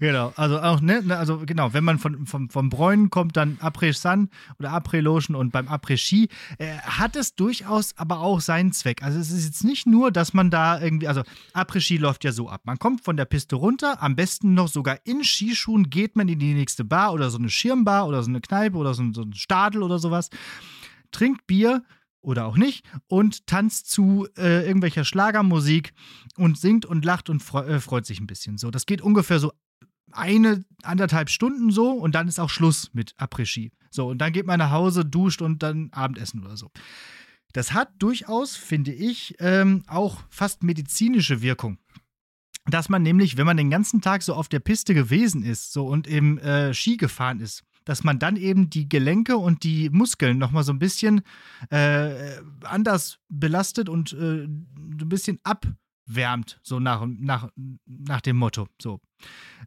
[0.00, 3.58] Genau, also auch, ne, ne, also genau, wenn man von, vom, vom Bräunen kommt, dann
[3.60, 6.28] Après-Sun oder Après-Lotion und beim Après-Ski
[6.58, 9.02] äh, hat es durchaus aber auch seinen Zweck.
[9.02, 11.22] Also es ist jetzt nicht nur, dass man da irgendwie, also
[11.52, 12.62] Après-Ski läuft ja so ab.
[12.64, 16.38] Man kommt von der Piste runter, am besten noch sogar in Skischuhen geht man in
[16.38, 19.34] die nächste Bar oder so eine Schirmbar oder so eine Kneipe oder so, so ein
[19.34, 20.30] Stadel oder sowas,
[21.10, 21.82] trinkt Bier
[22.22, 25.92] oder auch nicht und tanzt zu äh, irgendwelcher Schlagermusik
[26.36, 28.58] und singt und lacht und freu äh, freut sich ein bisschen.
[28.58, 29.52] So, das geht ungefähr so
[30.12, 33.72] eine, anderthalb Stunden so und dann ist auch Schluss mit Après-Ski.
[33.90, 36.70] So, und dann geht man nach Hause, duscht und dann Abendessen oder so.
[37.52, 41.78] Das hat durchaus, finde ich, ähm, auch fast medizinische Wirkung.
[42.66, 45.86] Dass man nämlich, wenn man den ganzen Tag so auf der Piste gewesen ist so
[45.86, 50.38] und im äh, Ski gefahren ist, dass man dann eben die Gelenke und die Muskeln
[50.38, 51.22] nochmal so ein bisschen
[51.70, 57.50] äh, anders belastet und äh, so ein bisschen abwärmt, so nach, nach,
[57.86, 58.68] nach dem Motto.
[58.80, 59.00] So.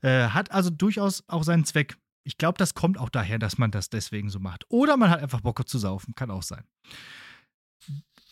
[0.02, 1.98] Äh, hat also durchaus auch seinen Zweck.
[2.24, 4.66] Ich glaube, das kommt auch daher, dass man das deswegen so macht.
[4.70, 6.16] Oder man hat einfach Bock zu saufen.
[6.16, 6.64] Kann auch sein.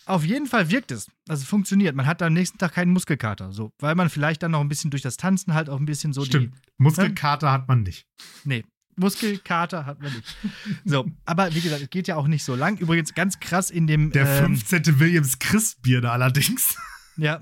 [0.05, 1.09] Auf jeden Fall wirkt es.
[1.29, 1.95] Also funktioniert.
[1.95, 3.53] Man hat am nächsten Tag keinen Muskelkater.
[3.53, 6.11] So, weil man vielleicht dann noch ein bisschen durch das Tanzen halt auch ein bisschen
[6.11, 6.55] so Stimmt.
[6.77, 8.05] Muskelkater hat man nicht.
[8.43, 8.49] die.
[8.49, 8.63] Nee.
[8.95, 10.37] Muskelkater hat man nicht.
[10.85, 12.77] So, aber wie gesagt, es geht ja auch nicht so lang.
[12.77, 14.11] Übrigens ganz krass in dem.
[14.11, 14.99] Der ähm, 15.
[14.99, 16.77] Williams Christbier allerdings.
[17.17, 17.41] Ja,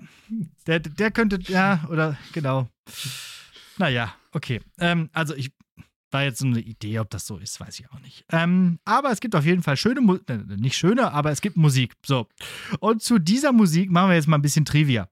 [0.68, 2.70] der, der könnte, ja, oder genau.
[3.78, 4.62] Naja, okay.
[4.80, 5.52] Ähm, also ich
[6.12, 8.26] war jetzt so eine Idee, ob das so ist, weiß ich auch nicht.
[8.32, 10.24] Ähm, aber es gibt auf jeden Fall schöne Musik,
[10.58, 11.93] nicht schöne, aber es gibt Musik.
[12.06, 12.28] So.
[12.80, 15.10] Und zu dieser Musik machen wir jetzt mal ein bisschen Trivia.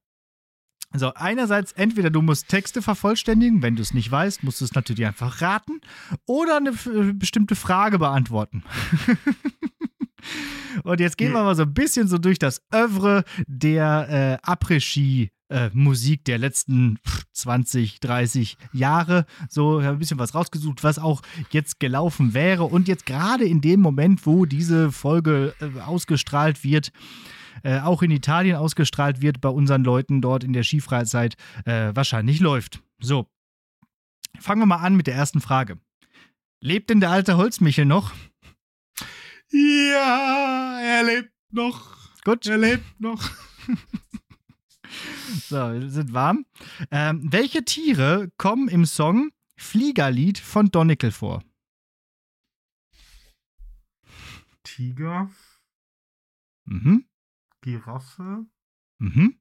[0.92, 4.74] Also einerseits, entweder du musst Texte vervollständigen, wenn du es nicht weißt, musst du es
[4.74, 5.82] natürlich einfach raten,
[6.26, 8.64] oder eine f- bestimmte Frage beantworten.
[10.84, 15.32] Und jetzt gehen wir mal so ein bisschen so durch das Övre der äh, Après-Ski.
[15.52, 19.26] Äh, Musik der letzten pff, 20, 30 Jahre.
[19.50, 22.66] So, ich habe ein bisschen was rausgesucht, was auch jetzt gelaufen wäre.
[22.66, 26.92] Und jetzt gerade in dem Moment, wo diese Folge äh, ausgestrahlt wird,
[27.64, 31.36] äh, auch in Italien ausgestrahlt wird, bei unseren Leuten dort in der Skifreizeit
[31.66, 32.82] äh, wahrscheinlich läuft.
[33.00, 33.28] So,
[34.40, 35.78] fangen wir mal an mit der ersten Frage.
[36.62, 38.14] Lebt denn der alte Holzmichel noch?
[39.52, 41.98] Ja, er lebt noch.
[42.24, 42.46] Gut.
[42.48, 43.30] Er lebt noch.
[45.48, 46.46] So, wir sind warm.
[46.90, 51.44] Ähm, welche Tiere kommen im Song Fliegerlied von Donegal vor?
[54.64, 55.30] Tiger,
[56.66, 57.06] Mhm.
[57.62, 58.46] Giraffe.
[59.00, 59.40] Mhm.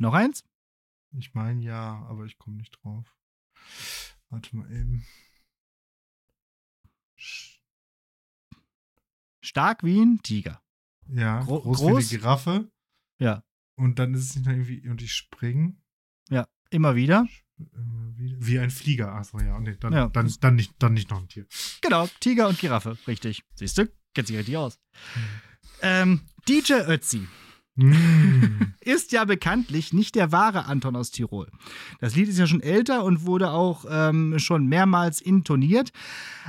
[0.00, 0.44] Noch eins?
[1.18, 3.16] Ich meine ja, aber ich komme nicht drauf.
[4.28, 5.06] Warte mal eben.
[9.40, 10.62] Stark wie ein Tiger.
[11.08, 11.96] Ja, Gro- groß, wie groß?
[11.96, 12.72] eine Giraffe.
[13.18, 13.44] Ja.
[13.76, 15.82] Und dann ist es nicht irgendwie, und springen.
[16.70, 17.28] Immer wieder.
[17.58, 18.44] Immer wieder.
[18.44, 19.12] Wie ein Flieger.
[19.14, 19.58] Achso, ja.
[19.60, 20.08] Nee, dann, Ja.
[20.08, 21.46] dann, dann, nicht, dann nicht noch ein Tier.
[21.80, 22.98] Genau, Tiger und Giraffe.
[23.06, 23.44] Richtig.
[23.54, 23.86] Siehst du?
[24.14, 24.80] Kennt sich richtig aus.
[25.82, 27.26] Ähm, DJ Ötzi
[28.80, 31.48] ist ja bekanntlich nicht der wahre Anton aus Tirol.
[32.00, 35.90] Das Lied ist ja schon älter und wurde auch ähm, schon mehrmals intoniert.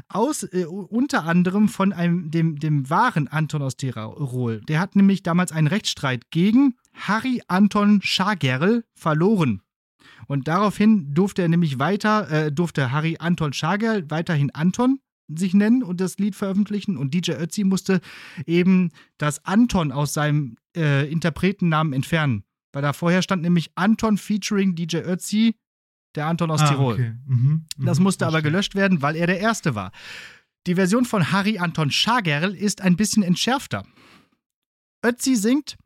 [0.08, 4.62] Aus, äh, unter anderem von einem, dem, dem wahren Anton aus Tirol.
[4.70, 9.62] Der hat nämlich damals einen Rechtsstreit gegen Harry Anton Schagerl verloren.
[10.28, 15.84] Und daraufhin durfte er nämlich weiter, äh, durfte Harry Anton Schagerl weiterhin Anton sich nennen
[15.84, 16.98] und das Lied veröffentlichen.
[16.98, 18.02] Und DJ Ötzi musste
[18.46, 22.44] eben das Anton aus seinem äh, Interpretennamen entfernen.
[22.74, 25.56] Weil da vorher stand nämlich Anton featuring DJ Ötzi,
[26.16, 26.94] der Anton aus Ah, Tirol.
[26.94, 27.14] okay.
[27.26, 27.66] Mhm.
[27.78, 28.04] Das Mhm.
[28.04, 29.92] musste aber gelöscht werden, weil er der Erste war.
[30.66, 33.86] Die Version von Harry Anton Schagerl ist ein bisschen entschärfter.
[35.06, 35.78] Ötzi singt: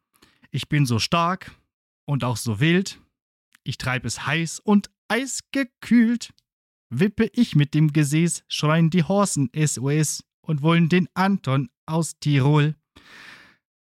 [0.52, 1.52] Ich bin so stark
[2.06, 3.00] und auch so wild.
[3.64, 6.32] Ich treib es heiß und eisgekühlt.
[6.94, 12.76] Wippe ich mit dem Gesäß, schreien die Horsen SOS und wollen den Anton aus Tirol.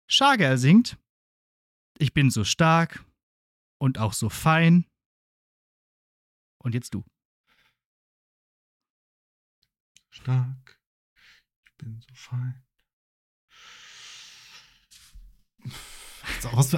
[0.07, 0.97] Schagerl singt:
[1.97, 3.05] Ich bin so stark
[3.80, 4.86] und auch so fein.
[6.64, 7.03] Und jetzt du.
[10.09, 10.80] Stark
[11.78, 12.64] bin so fein.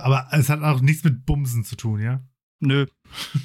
[0.02, 2.28] Aber es hat auch nichts mit Bumsen zu tun, ja?
[2.60, 2.88] Nö.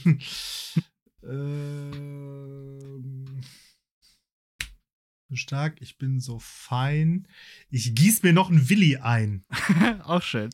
[1.22, 3.08] ähm,
[5.36, 7.28] stark, ich bin so fein.
[7.70, 9.44] Ich gieß mir noch einen Willi ein.
[10.04, 10.50] Auch schön.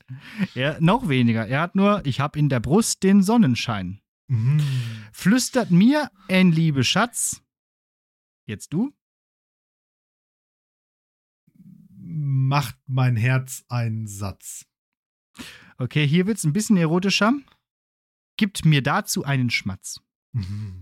[0.54, 1.46] Er, noch weniger.
[1.46, 4.00] Er hat nur, ich hab in der Brust den Sonnenschein.
[4.26, 4.60] Mhm.
[5.12, 7.42] Flüstert mir ein liebe Schatz.
[8.46, 8.92] Jetzt du?
[11.96, 14.66] Macht mein Herz einen Satz.
[15.78, 17.32] Okay, hier wird's ein bisschen erotischer.
[18.36, 20.00] Gibt mir dazu einen Schmatz.
[20.34, 20.74] Mhm.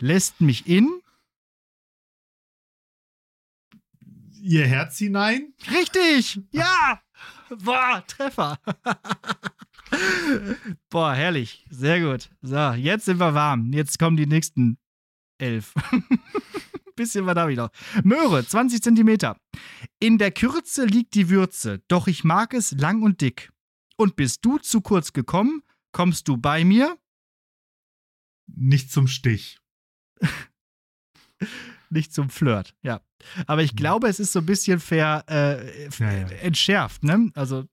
[0.00, 1.00] Lässt mich in.
[4.40, 5.54] Ihr Herz hinein?
[5.70, 6.40] Richtig!
[6.50, 7.00] Ja!
[7.62, 8.58] Boah, Treffer.
[10.90, 11.64] Boah, herrlich.
[11.70, 12.30] Sehr gut.
[12.42, 13.72] So, jetzt sind wir warm.
[13.72, 14.78] Jetzt kommen die nächsten
[15.38, 15.74] elf.
[16.96, 17.70] Bisschen was habe ich noch.
[18.04, 19.36] Möhre, 20 Zentimeter.
[19.98, 23.50] In der Kürze liegt die Würze, doch ich mag es lang und dick.
[23.96, 26.96] Und bist du zu kurz gekommen, kommst du bei mir?
[28.46, 29.58] Nicht zum Stich.
[31.90, 33.00] Nicht zum Flirt, ja.
[33.46, 36.26] Aber ich glaube, es ist so ein bisschen fair äh, Ja, ja.
[36.28, 37.30] entschärft, ne?
[37.34, 37.66] Also,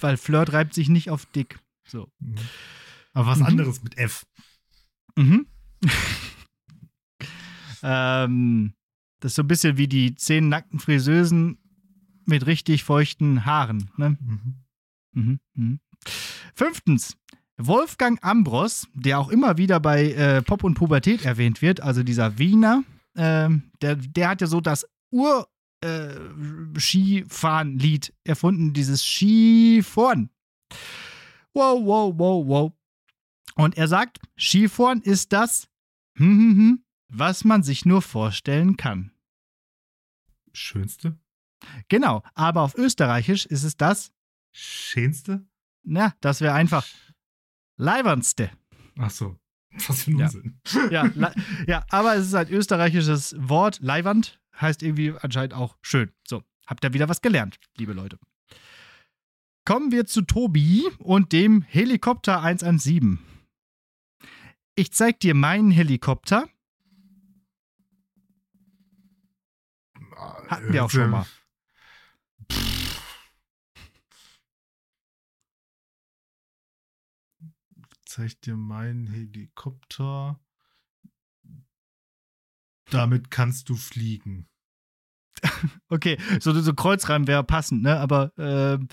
[0.00, 1.58] weil Flirt reibt sich nicht auf dick.
[1.86, 2.10] So.
[2.18, 2.36] Mhm.
[3.12, 3.46] Aber was Mhm.
[3.46, 4.26] anderes mit F.
[5.16, 5.46] Mhm.
[7.82, 8.74] ähm,
[9.20, 11.58] das ist so ein bisschen wie die zehn nackten Friseusen
[12.26, 13.90] mit richtig feuchten Haaren.
[13.96, 14.16] Ne?
[14.20, 14.64] Mhm.
[15.12, 15.40] Mhm.
[15.54, 15.80] Mhm.
[16.54, 17.16] Fünftens.
[17.58, 22.38] Wolfgang Ambros, der auch immer wieder bei äh, Pop und Pubertät erwähnt wird, also dieser
[22.38, 22.84] Wiener,
[23.16, 25.48] ähm, der, der hat ja so das Ur-
[25.80, 26.14] äh,
[26.78, 30.30] Skifahren-Lied erfunden, dieses Skifahren.
[31.54, 32.72] Wow, wow, wow, wow.
[33.54, 35.68] Und er sagt, Skifahren ist das,
[36.18, 39.12] hm, hm, hm, was man sich nur vorstellen kann.
[40.52, 41.18] Schönste?
[41.88, 44.12] Genau, aber auf Österreichisch ist es das,
[44.52, 45.46] Schönste?
[45.82, 46.86] na, das wäre einfach
[47.76, 48.50] Leibernste.
[48.98, 49.36] Ach so.
[49.88, 50.26] Was für ein Ja.
[50.26, 50.60] Unsinn.
[50.90, 51.10] Ja,
[51.66, 53.78] ja, aber es ist ein österreichisches Wort.
[53.80, 56.12] Leiwand heißt irgendwie anscheinend auch schön.
[56.26, 58.18] So, habt ihr wieder was gelernt, liebe Leute.
[59.66, 63.18] Kommen wir zu Tobi und dem Helikopter 117.
[64.76, 66.48] Ich zeig dir meinen Helikopter.
[70.48, 71.26] Hatten wir auch schon mal.
[78.16, 80.40] Zeig dir meinen Helikopter.
[82.88, 84.48] Damit kannst du fliegen.
[85.90, 88.00] Okay, so, so Kreuzreim wäre passend, ne?
[88.00, 88.88] Aber ähm,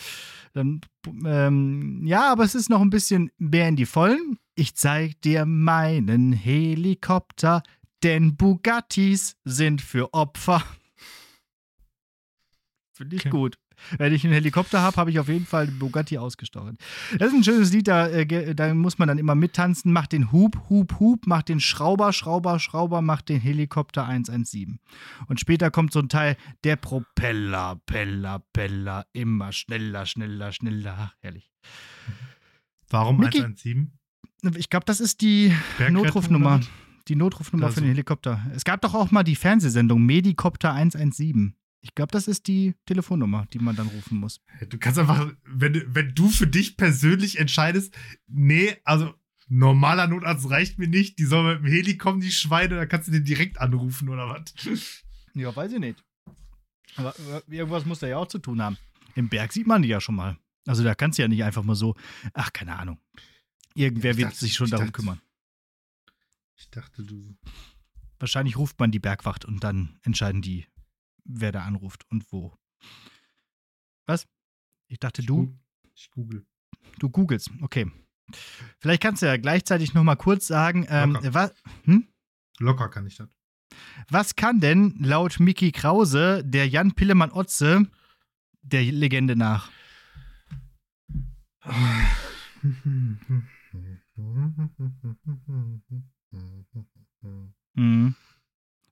[0.51, 0.82] dann,
[1.24, 4.39] ähm, ja, aber es ist noch ein bisschen mehr in die Vollen.
[4.55, 7.63] Ich zeig dir meinen Helikopter,
[8.03, 10.61] denn Bugattis sind für Opfer.
[12.91, 13.30] Finde ich Okay.
[13.30, 13.57] gut.
[13.97, 16.77] Wenn ich einen Helikopter habe, habe ich auf jeden Fall Bugatti ausgestochen.
[17.17, 19.91] Das ist ein schönes Lied, da, äh, da muss man dann immer mittanzen.
[19.91, 24.79] Macht den Hub, Hub, Hub, macht den Schrauber, Schrauber, Schrauber, macht den Helikopter 117.
[25.27, 30.95] Und später kommt so ein Teil, der Propeller, Peller, Peller, immer schneller, schneller, schneller.
[30.99, 31.51] Ach, herrlich.
[32.89, 33.91] Warum Mickey- 117?
[34.57, 35.53] Ich glaube, das ist die
[35.89, 36.59] Notrufnummer.
[37.07, 38.41] Die Notrufnummer Also- für den Helikopter.
[38.53, 41.55] Es gab doch auch mal die Fernsehsendung Medikopter 117.
[41.86, 44.39] Ich glaube, das ist die Telefonnummer, die man dann rufen muss.
[44.69, 47.93] Du kannst einfach, wenn, du- wenn du für dich persönlich entscheidest,
[48.27, 49.13] nee, also
[49.49, 53.09] normaler Notarzt reicht mir nicht, die sollen mit dem Heli kommen, die Schweine, dann kannst
[53.09, 54.53] du den direkt anrufen oder was.
[55.36, 56.03] Ja, weiß ich nicht.
[56.95, 58.77] Aber äh, irgendwas muss da ja auch zu tun haben.
[59.15, 60.38] Im Berg sieht man die ja schon mal.
[60.67, 61.95] Also da kannst du ja nicht einfach mal so,
[62.36, 62.99] ach, keine Ahnung.
[63.73, 65.19] Irgendwer Ich wird dachte- sich schon darum dachte- kümmern.
[66.55, 67.36] Ich dachte, du.
[68.19, 70.67] Wahrscheinlich ruft man die Bergwacht und dann entscheiden die,
[71.26, 72.55] wer da anruft und wo.
[74.05, 74.28] Was?
[74.88, 75.57] Ich dachte, du,
[75.95, 76.45] Ich google.
[76.99, 77.49] du googelst.
[77.61, 77.91] Okay.
[78.80, 81.34] Vielleicht kannst du ja gleichzeitig noch mal kurz sagen, ähm, Locker.
[81.34, 81.53] was,
[81.84, 82.07] hm?
[82.59, 83.30] Locker kann ich das.
[84.09, 87.88] was kann denn laut Mickey Krause der Jan Pillemann Otze
[88.61, 89.71] der Legende nach?
[97.76, 98.15] Mhm.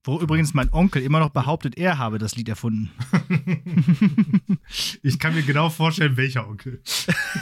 [0.03, 2.89] Wo übrigens mein Onkel immer noch behauptet, er habe das Lied erfunden.
[5.03, 6.81] ich kann mir genau vorstellen, welcher Onkel.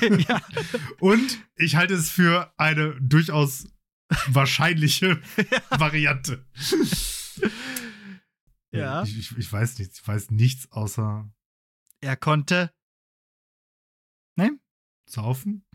[0.28, 0.42] ja.
[1.00, 3.70] Und ich halte es für eine durchaus
[4.28, 5.22] wahrscheinliche
[5.70, 6.46] Variante.
[8.72, 9.04] Ja.
[9.04, 10.00] Ich, ich, ich weiß nichts.
[10.02, 11.30] Ich weiß nichts außer
[12.02, 12.72] Er konnte,
[15.06, 15.66] saufen.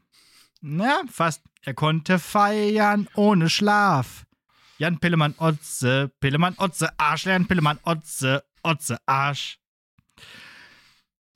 [0.61, 4.24] na, fast, er konnte feiern ohne Schlaf.
[4.79, 9.61] Jan Pillemann Otze, Pillemann Otze, Arsch, Jan Pillemann Otze, Otze, Arsch.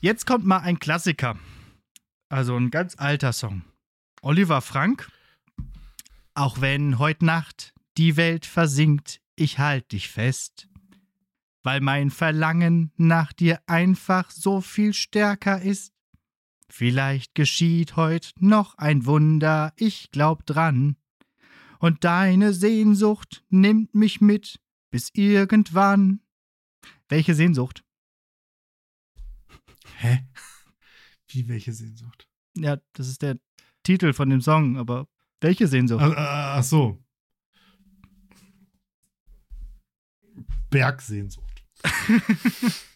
[0.01, 1.39] Jetzt kommt mal ein Klassiker.
[2.29, 3.63] Also ein ganz alter Song.
[4.23, 5.09] Oliver Frank.
[6.35, 10.69] Auch wenn heut Nacht die Welt versinkt, ich halt dich fest.
[11.63, 15.93] Weil mein Verlangen nach dir einfach so viel stärker ist.
[16.69, 20.97] Vielleicht geschieht heut noch ein Wunder, ich glaub dran.
[21.79, 24.61] Und deine Sehnsucht nimmt mich mit
[24.91, 26.21] bis irgendwann.
[27.09, 27.85] Welche Sehnsucht?
[29.99, 30.27] Hä?
[31.29, 32.29] Wie welche Sehnsucht?
[32.57, 33.39] Ja, das ist der
[33.83, 35.09] Titel von dem Song, aber
[35.41, 36.03] welche Sehnsucht?
[36.03, 36.99] Ach, ach so.
[40.71, 41.65] Bergsehnsucht.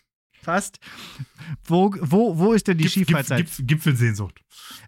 [0.43, 0.79] Fast.
[1.65, 3.47] Wo, wo, wo ist denn die Gipf- Skifreizeit?
[3.47, 4.41] Gipf- Gipfelsehnsucht.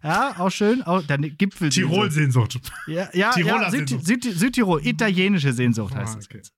[0.03, 0.81] Ja, auch schön.
[0.83, 1.69] Auch, dann Gipfel.
[1.69, 2.59] Tirolsehnsucht.
[2.87, 4.05] Ja, ja, Tiroler ja Süd, Sehnsucht.
[4.05, 4.85] Süd, Südtirol.
[4.85, 6.25] Italienische Sehnsucht heißt Ah, das.
[6.25, 6.37] okay.
[6.37, 6.51] Ganze.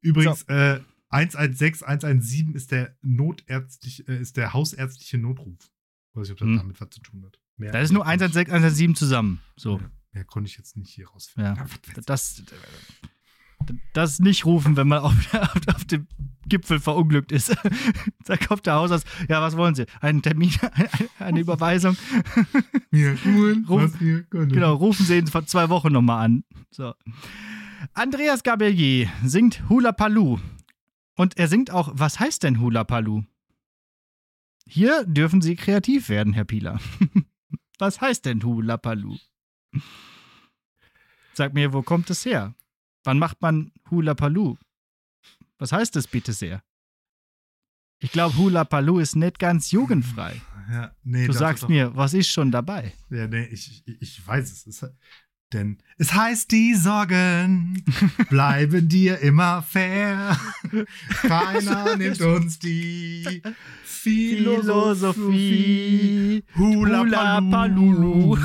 [0.00, 0.80] Übrigens, äh,
[1.10, 5.58] 116, 117 ist der notärztliche, äh, ist der hausärztliche Notruf.
[6.14, 6.56] Weiß nicht, ob das Hm.
[6.58, 7.38] damit was zu tun hat.
[7.56, 9.40] Mehr, Das ist nur 116, 117 zusammen.
[9.56, 9.78] So.
[9.78, 11.56] Ja, mehr konnte ich jetzt nicht hier rausfinden.
[11.56, 11.66] Ja.
[11.96, 12.04] Ich.
[12.04, 12.42] Das,
[13.92, 15.14] das nicht rufen, wenn man auf,
[15.74, 16.06] auf, dem
[16.46, 17.54] Gipfel verunglückt ist.
[18.24, 19.06] da kommt der Hausarzt.
[19.28, 19.86] Ja, was wollen Sie?
[20.00, 20.52] Einen Termin,
[21.18, 21.96] eine, Überweisung?
[22.90, 23.98] Mir tun, Ruf-.
[23.98, 26.44] Genau, rufen Sie ihn vor zwei Wochen nochmal an.
[26.70, 26.94] So.
[27.94, 30.38] Andreas Gabelier singt Hula Paloo.
[31.16, 33.24] Und er singt auch, was heißt denn Hula Paloo?
[34.66, 36.78] Hier dürfen Sie kreativ werden, Herr Pieler.
[37.78, 39.16] was heißt denn Hula Paloo?
[41.34, 42.54] Sag mir, wo kommt es her?
[43.08, 44.58] Wann macht man Hula Paloo?
[45.56, 46.62] Was heißt das bitte sehr?
[48.00, 50.42] Ich glaube, Hula Paloo ist nicht ganz jugendfrei.
[50.70, 52.92] Ja, nee, Du doch, sagst doch, mir, was ist schon dabei?
[53.08, 54.66] Ja, nee, ich, ich, weiß es.
[54.66, 54.84] es.
[55.54, 57.82] Denn es heißt, die Sorgen
[58.28, 60.38] bleiben dir immer fair.
[61.22, 63.42] Keiner nimmt uns die
[63.82, 65.14] Philosophie.
[66.54, 68.36] Hula, Hula Palulu.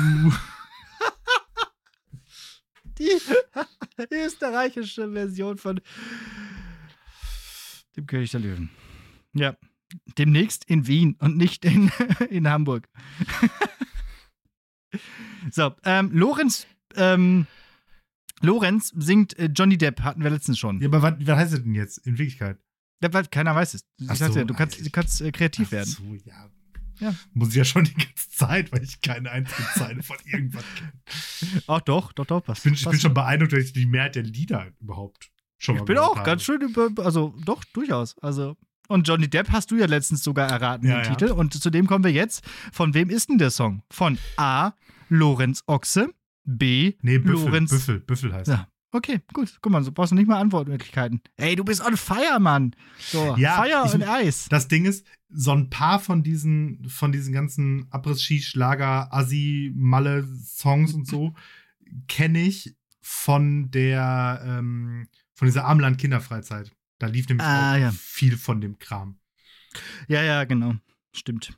[2.98, 3.10] Die
[4.10, 5.80] österreichische Version von
[7.96, 8.70] dem König der Löwen.
[9.34, 9.56] Ja.
[10.18, 11.90] Demnächst in Wien und nicht in,
[12.30, 12.88] in Hamburg.
[15.50, 16.66] so, ähm, Lorenz,
[16.96, 17.46] ähm,
[18.40, 20.80] Lorenz singt äh, Johnny Depp, hatten wir letztens schon.
[20.80, 22.58] Ja, aber was, was heißt das denn jetzt in Wirklichkeit?
[23.02, 23.84] Ja, weil keiner weiß es.
[23.98, 25.90] Ich Ach sagte so, ja, du kannst, du kannst äh, kreativ Ach werden.
[25.90, 26.50] So, ja.
[27.00, 27.14] Ja.
[27.32, 31.62] Muss ich ja schon die ganze Zeit, weil ich keine einzige Zeile von irgendwas kenne.
[31.66, 32.58] Ach doch, doch, doch, was.
[32.58, 35.80] Ich bin, ich bin schon beeindruckt, dass ich die Mehrheit der Lieder überhaupt schon mal
[35.80, 36.26] Ich bin auch habe.
[36.26, 38.16] ganz schön über, also doch, durchaus.
[38.20, 38.56] Also.
[38.88, 41.14] Und Johnny Depp hast du ja letztens sogar erraten, Ja, den ja.
[41.14, 41.32] Titel.
[41.32, 42.44] Und zu dem kommen wir jetzt.
[42.72, 43.82] Von wem ist denn der Song?
[43.90, 44.72] Von A.
[45.08, 46.12] Lorenz Ochse,
[46.44, 46.94] B.
[47.02, 47.70] Nee, Büffel, Lorenz.
[47.70, 48.68] Büffel, Büffel heißt Ja.
[48.94, 49.58] Okay, gut.
[49.60, 51.20] Guck mal, so brauchst du nicht mal Antwortmöglichkeiten.
[51.36, 52.76] Ey, du bist on fire, Mann.
[52.98, 54.46] So, Ja, Fire ich- und Eis.
[54.48, 61.34] Das Ding ist, so ein paar von diesen, von diesen ganzen Abriss-Ski-Schlager, Assi-Malle-Songs und so
[62.06, 66.70] kenne ich von der, ähm, von dieser Armland-Kinderfreizeit.
[67.00, 67.90] Da lief nämlich Ah, auch ja.
[67.90, 69.18] viel von dem Kram.
[70.06, 70.74] Ja, ja, genau.
[71.12, 71.52] Stimmt.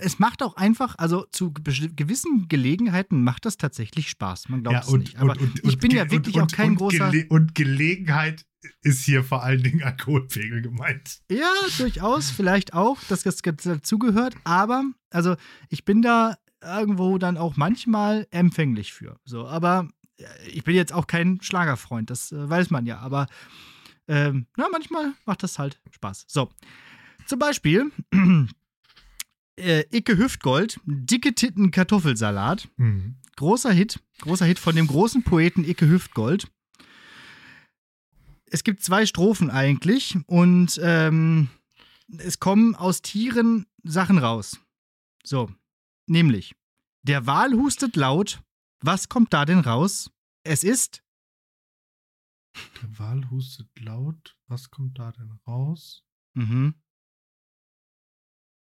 [0.00, 4.48] Es macht auch einfach, also zu gewissen Gelegenheiten macht das tatsächlich Spaß.
[4.48, 5.18] Man glaubt ja, es und, nicht.
[5.18, 7.10] Aber und, und, ich bin ja wirklich auch kein großer.
[7.10, 8.46] Gele und Gelegenheit
[8.82, 11.20] ist hier vor allen Dingen Alkoholpegel gemeint.
[11.30, 15.36] Ja, durchaus, vielleicht auch, dass das dazugehört, aber also
[15.68, 19.18] ich bin da irgendwo dann auch manchmal empfänglich für.
[19.24, 23.26] So, aber äh, ich bin jetzt auch kein Schlagerfreund, das äh, weiß man ja, aber
[24.08, 26.24] ähm, na, manchmal macht das halt Spaß.
[26.28, 26.50] So,
[27.26, 27.90] zum Beispiel
[29.56, 32.68] äh, Icke Hüftgold, dicke Titten Kartoffelsalat.
[32.76, 33.16] Mhm.
[33.36, 36.50] Großer Hit, großer Hit von dem großen Poeten Icke Hüftgold.
[38.46, 41.48] Es gibt zwei Strophen eigentlich und ähm,
[42.18, 44.60] es kommen aus Tieren Sachen raus.
[45.24, 45.50] So,
[46.06, 46.54] nämlich,
[47.02, 48.40] der Wal hustet laut.
[48.80, 50.10] Was kommt da denn raus?
[50.44, 51.02] Es ist,
[52.80, 54.36] Der Wal hustet laut.
[54.46, 56.04] Was kommt da denn raus?
[56.34, 56.74] mhm.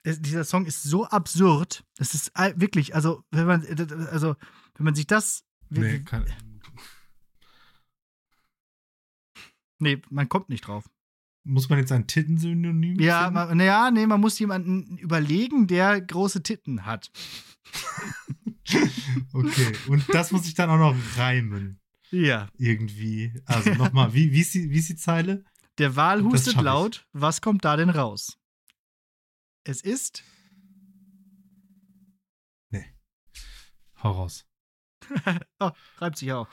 [0.05, 1.83] Es, dieser Song ist so absurd.
[1.97, 3.65] Das ist wirklich, also wenn man,
[4.11, 4.35] also
[4.75, 6.25] wenn man sich das, Nee, kann,
[9.79, 10.87] nee, man kommt nicht drauf.
[11.43, 16.43] muss man jetzt ein Tittensynonym Ja, man, naja, nee, man muss jemanden überlegen, der große
[16.43, 17.11] Titten hat.
[19.33, 21.79] Okay, und das muss ich dann auch noch reimen.
[22.09, 22.47] Ja.
[22.57, 23.31] Irgendwie.
[23.45, 25.43] Also nochmal, wie, wie, ist die, wie ist die Zeile?
[25.77, 27.05] Der Wal hustet laut.
[27.13, 28.39] Was kommt da denn raus?
[29.65, 30.23] Es ist.
[34.01, 34.45] Hau raus.
[35.59, 36.47] Oh, reibt sich auch.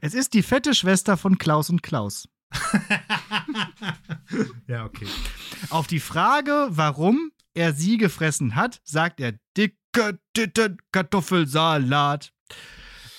[0.00, 2.28] Es ist die fette Schwester von Klaus und Klaus.
[4.66, 5.06] ja, okay.
[5.70, 12.32] Auf die Frage, warum er sie gefressen hat, sagt er dicke Titten Kartoffelsalat.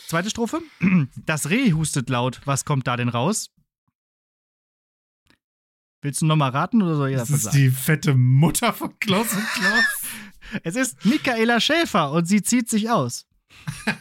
[0.07, 0.61] Zweite Strophe.
[1.25, 2.41] Das Reh hustet laut.
[2.45, 3.51] Was kommt da denn raus?
[6.07, 7.57] Willst du nochmal raten oder soll ich Das das ist sagen?
[7.57, 9.83] die fette Mutter von Klaus und Klaus.
[10.63, 13.27] Es ist Michaela Schäfer und sie zieht sich aus.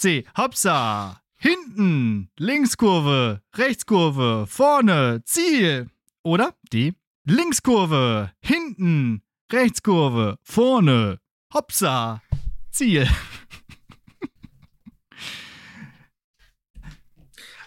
[0.00, 0.24] C.
[0.34, 1.20] Hopsa.
[1.36, 2.30] Hinten.
[2.38, 3.42] Linkskurve.
[3.54, 4.46] Rechtskurve.
[4.46, 5.22] Vorne.
[5.26, 5.90] Ziel.
[6.22, 6.94] Oder D.
[7.24, 8.32] Linkskurve.
[8.40, 9.22] Hinten.
[9.52, 10.38] Rechtskurve.
[10.42, 11.20] Vorne.
[11.52, 12.22] Hopsa.
[12.70, 13.06] Ziel.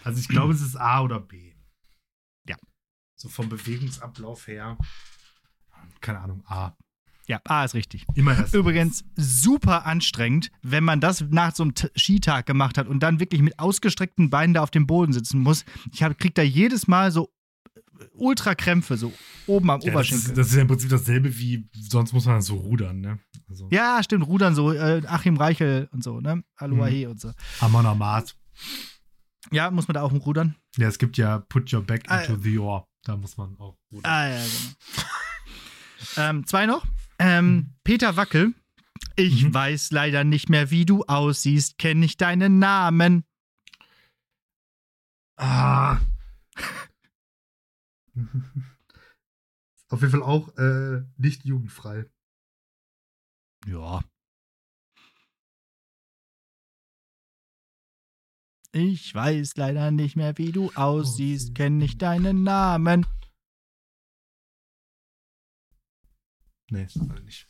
[0.02, 1.54] also ich glaube, es ist A oder B.
[2.48, 2.56] Ja.
[3.14, 4.76] So vom Bewegungsablauf her.
[6.00, 6.76] Keine Ahnung, A.
[7.26, 8.04] Ja, A ist richtig.
[8.14, 8.54] Immer erst.
[8.54, 13.18] Übrigens super anstrengend, wenn man das nach so einem T- Skitag gemacht hat und dann
[13.20, 15.64] wirklich mit ausgestreckten Beinen da auf dem Boden sitzen muss.
[15.92, 17.32] Ich hab, krieg da jedes Mal so
[18.14, 19.12] Ultrakrämpfe, so
[19.46, 20.28] oben am Ja, das, Oberschenkel.
[20.30, 23.18] ist, das ist ja im Prinzip dasselbe wie, sonst muss man so rudern, ne?
[23.48, 26.42] Also, Ja, stimmt, Rudern so, äh, Achim Reichel und so, ne?
[26.56, 27.32] Aloha und so.
[27.60, 28.34] Amon Amat.
[29.52, 30.56] Ja, muss man da auch rudern?
[30.76, 32.86] Ja, es gibt ja Put Your Back Ah, into the Oar.
[33.04, 34.10] Da muss man auch rudern.
[34.10, 35.08] Ah, ja, genau.
[36.16, 36.84] ähm, zwei noch.
[37.18, 38.54] Ähm, Peter Wackel.
[39.16, 39.54] Ich Mhm.
[39.54, 43.24] weiß leider nicht mehr, wie du aussiehst, kenne ich deinen Namen.
[45.36, 46.00] Ah.
[49.88, 52.06] Auf jeden Fall auch äh, nicht jugendfrei.
[53.66, 54.00] Ja.
[58.72, 63.06] Ich weiß leider nicht mehr, wie du aussiehst, kenne ich deinen Namen.
[66.70, 67.46] Nee, alle nicht.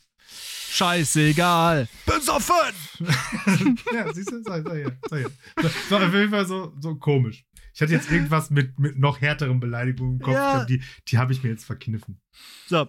[0.71, 1.89] Scheißegal.
[2.07, 2.75] Besoffen!
[3.93, 4.43] ja, siehst du?
[4.43, 5.29] Sag, sag ja, sag ja.
[5.57, 7.45] Das war auf jeden Fall so, so komisch.
[7.75, 10.35] Ich hatte jetzt irgendwas mit, mit noch härteren Beleidigungen im Kopf.
[10.35, 10.55] Ja.
[10.57, 12.21] Glaub, Die, die habe ich mir jetzt verkniffen.
[12.67, 12.89] So,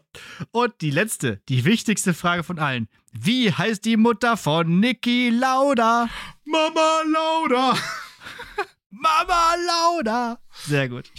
[0.52, 2.88] und die letzte, die wichtigste Frage von allen.
[3.12, 6.08] Wie heißt die Mutter von Niki Lauda?
[6.44, 7.78] Mama Lauda!
[8.90, 10.40] Mama Lauda!
[10.66, 11.12] Sehr gut.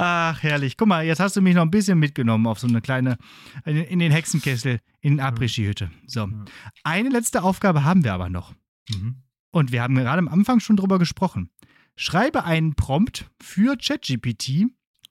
[0.00, 0.76] Ach, herrlich.
[0.76, 3.18] Guck mal, jetzt hast du mich noch ein bisschen mitgenommen auf so eine kleine,
[3.64, 5.90] in, den Hexenkessel, in Après-Ski-Hütte.
[6.06, 6.20] So.
[6.20, 6.44] Ja.
[6.84, 8.54] Eine letzte Aufgabe haben wir aber noch.
[8.88, 9.16] Mhm.
[9.50, 11.50] Und wir haben gerade am Anfang schon drüber gesprochen.
[11.96, 14.66] Schreibe einen Prompt für ChatGPT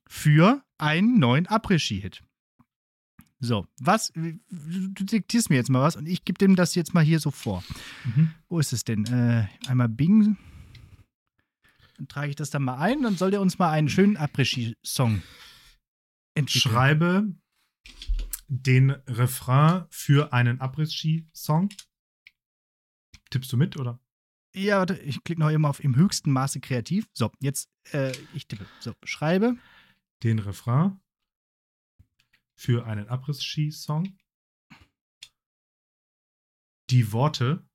[0.07, 2.23] für einen neuen Après-Ski-Hit.
[3.41, 7.03] So, was, du diktierst mir jetzt mal was und ich gebe dem das jetzt mal
[7.03, 7.61] hier so vor.
[8.05, 8.31] Mhm.
[8.47, 9.03] Wo ist es denn?
[9.05, 10.37] Äh, einmal Bing.
[11.97, 15.23] Dann trage ich das dann mal ein, dann soll der uns mal einen schönen Après-Ski-Song
[16.35, 16.71] entwickeln.
[16.71, 17.35] Schreibe
[18.47, 21.69] den Refrain für einen Abriss-Ski-Song.
[23.29, 23.99] Tippst du mit, oder?
[24.55, 27.07] Ja, warte, ich klicke noch immer auf im höchsten Maße kreativ.
[27.13, 28.65] So, jetzt, äh, ich tippe.
[28.79, 29.57] So, schreibe.
[30.23, 30.99] Den Refrain
[32.55, 34.17] für einen Abriss-Ski-Song.
[36.89, 37.67] Die Worte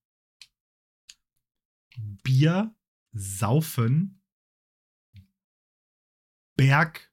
[1.96, 2.74] Bier,
[3.12, 4.22] Saufen,
[6.56, 7.12] Berg,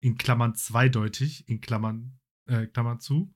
[0.00, 3.34] in Klammern zweideutig, in Klammern, äh, Klammern zu,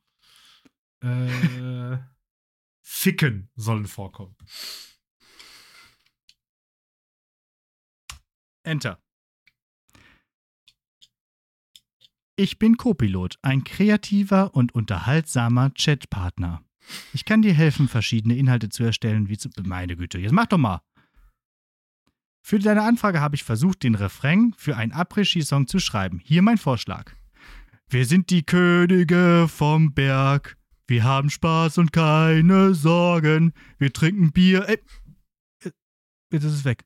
[1.01, 1.99] äh,
[2.83, 4.37] Ficken sollen vorkommen.
[8.63, 9.03] Enter.
[12.37, 16.63] Ich bin Copilot, ein kreativer und unterhaltsamer Chatpartner.
[17.13, 19.49] Ich kann dir helfen, verschiedene Inhalte zu erstellen, wie zu.
[19.63, 20.83] Meine Güte, jetzt mach doch mal.
[22.49, 26.21] Für deine Anfrage habe ich versucht, den Refrain für einen Après-Ski-Song zu schreiben.
[26.23, 27.13] Hier mein Vorschlag.
[27.89, 30.57] Wir sind die Könige vom Berg.
[30.87, 33.53] Wir haben Spaß und keine Sorgen.
[33.79, 34.65] Wir trinken Bier.
[34.69, 34.81] Ey,
[36.31, 36.85] jetzt ist es weg.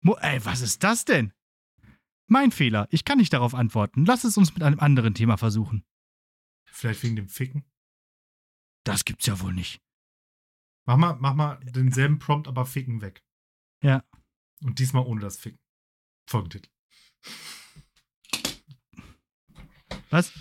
[0.00, 1.32] Mo Ey, was ist das denn?
[2.26, 2.88] Mein Fehler.
[2.90, 4.04] Ich kann nicht darauf antworten.
[4.04, 5.84] Lass es uns mit einem anderen Thema versuchen.
[6.72, 7.62] Vielleicht wegen dem Ficken.
[8.82, 9.80] Das gibt's ja wohl nicht.
[10.88, 13.22] Mach mal, mach mal denselben Prompt, aber Ficken weg.
[13.82, 14.02] Ja.
[14.62, 15.60] Und diesmal ohne das Ficken.
[16.26, 16.70] Folgentitel.
[20.08, 20.32] Was?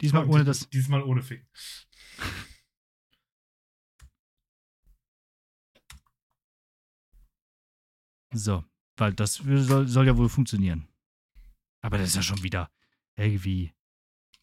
[0.00, 0.70] Diesmal ohne das.
[0.70, 1.46] Diesmal ohne Ficken.
[8.32, 8.64] So,
[8.96, 10.88] weil das soll, soll ja wohl funktionieren.
[11.82, 12.72] Aber das ist ja schon wieder
[13.16, 13.74] irgendwie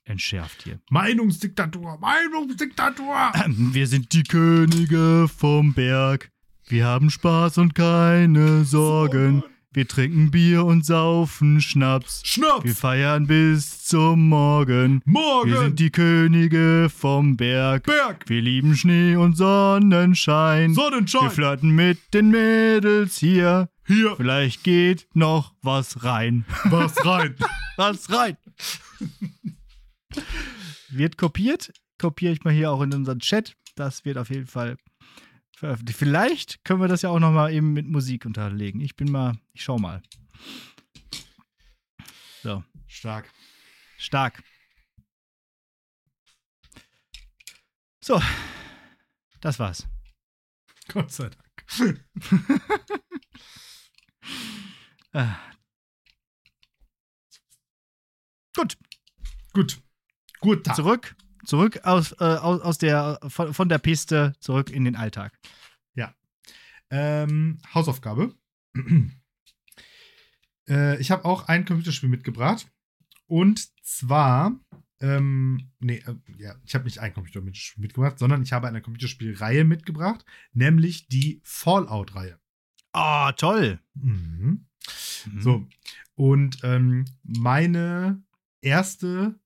[0.08, 0.80] entschärft hier.
[0.90, 3.16] Meinungsdiktatur, Meinungsdiktatur.
[3.48, 6.32] Wir sind die Könige vom Berg.
[6.68, 9.44] Wir haben Spaß und keine Sorgen.
[9.78, 12.22] Wir trinken Bier und saufen Schnaps.
[12.26, 12.66] Schnaps.
[12.66, 15.02] Wir feiern bis zum Morgen.
[15.06, 15.52] Morgen.
[15.52, 17.84] Wir sind die Könige vom Berg.
[17.84, 18.28] Berg.
[18.28, 20.72] Wir lieben Schnee und Sonnenschein.
[20.72, 21.30] Wir Sonnenschein.
[21.30, 23.70] flirten mit den Mädels hier.
[23.86, 24.16] Hier.
[24.18, 26.46] Vielleicht geht noch was rein.
[26.66, 27.36] Was rein.
[27.78, 28.36] Was rein?
[30.90, 31.72] wird kopiert.
[31.98, 33.56] Kopiere ich mal hier auch in unseren Chat.
[33.76, 34.78] Das wird auf jeden Fall
[35.56, 35.98] veröffentlicht.
[35.98, 38.82] Vielleicht können wir das ja auch noch mal eben mit Musik unterlegen.
[38.82, 40.02] Ich bin mal, ich schau mal.
[42.44, 43.32] So, Stark.
[43.98, 44.44] stark.
[48.04, 48.22] So,
[49.42, 49.88] das war's.
[50.88, 51.44] Gott sei Dank.
[55.14, 55.40] Ah.
[58.54, 58.78] Gut,
[59.54, 59.82] Gut.
[60.40, 60.68] Gut.
[60.76, 61.16] Zurück,
[61.46, 65.38] zurück aus, äh, aus, aus der, von, von der Piste zurück in den Alltag.
[66.90, 68.34] Ähm, Hausaufgabe.
[70.70, 72.68] äh, ich habe auch ein Computerspiel mitgebracht.
[73.26, 74.58] Und zwar,
[75.02, 79.66] ähm, nee, äh, ja, ich habe nicht ein Computerspiel mitgebracht, sondern ich habe eine Computerspielreihe
[79.66, 80.24] mitgebracht,
[80.54, 82.40] nämlich die Fallout-Reihe.
[82.94, 83.82] Oh, toll.
[83.96, 84.66] Mhm.
[85.26, 85.42] Mhm.
[85.42, 85.68] So,
[86.16, 88.24] und ähm, meine
[88.62, 89.38] erste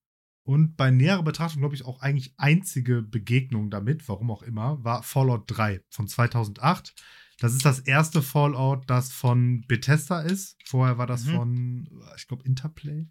[0.51, 5.03] und bei näherer Betrachtung, glaube ich, auch eigentlich einzige Begegnung damit, warum auch immer, war
[5.03, 6.93] Fallout 3 von 2008.
[7.39, 10.57] Das ist das erste Fallout, das von Bethesda ist.
[10.65, 11.31] Vorher war das Mhm.
[11.35, 13.07] von, ich glaube, Interplay.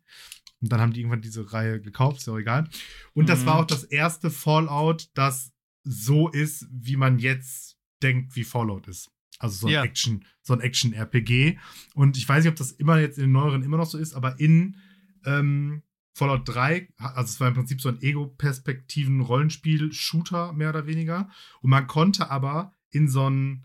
[0.61, 2.69] Und dann haben die irgendwann diese Reihe gekauft, ist ja auch egal.
[3.15, 3.47] Und das Mhm.
[3.47, 5.51] war auch das erste Fallout, das
[5.83, 9.11] so ist, wie man jetzt denkt, wie Fallout ist.
[9.39, 9.83] Also so ein Ja.
[9.85, 11.59] Action, so ein Action-RPG.
[11.95, 14.13] Und ich weiß nicht, ob das immer jetzt in den neueren immer noch so ist,
[14.15, 14.77] aber in
[15.25, 15.83] ähm,
[16.21, 21.31] Fallout 3, also es war im Prinzip so ein Ego-Perspektiven-Rollenspiel-Shooter, mehr oder weniger.
[21.63, 23.65] Und man konnte aber in so einen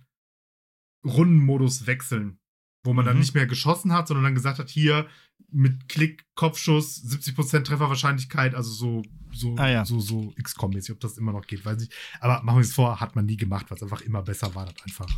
[1.03, 2.39] Rundenmodus wechseln,
[2.83, 3.19] wo man dann Mhm.
[3.21, 5.07] nicht mehr geschossen hat, sondern dann gesagt hat, hier
[5.51, 9.01] mit Klick, Kopfschuss, 70% Trefferwahrscheinlichkeit, also so,
[9.33, 9.85] so, Ah, ja.
[9.85, 11.89] so, so XCOM-mäßig, ob das immer noch geht, weiß ich.
[12.21, 14.65] Aber machen wir es vor, hat man nie gemacht, weil es einfach immer besser war,
[14.65, 15.09] das einfach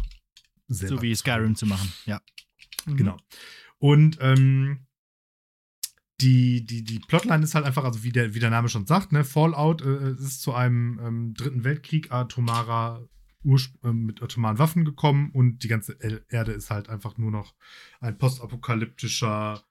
[0.68, 2.20] selber So wie Skyrim zu machen, ja.
[2.88, 3.18] Genau.
[3.78, 4.87] Und ähm,
[6.22, 9.12] die, die, die Plotline ist halt einfach, also wie der, wie der Name schon sagt,
[9.12, 13.08] ne, Fallout äh, es ist zu einem ähm, dritten Weltkrieg atomarer
[13.46, 17.54] äh, mit atomaren Waffen gekommen und die ganze El Erde ist halt einfach nur noch
[18.00, 19.64] ein postapokalyptischer,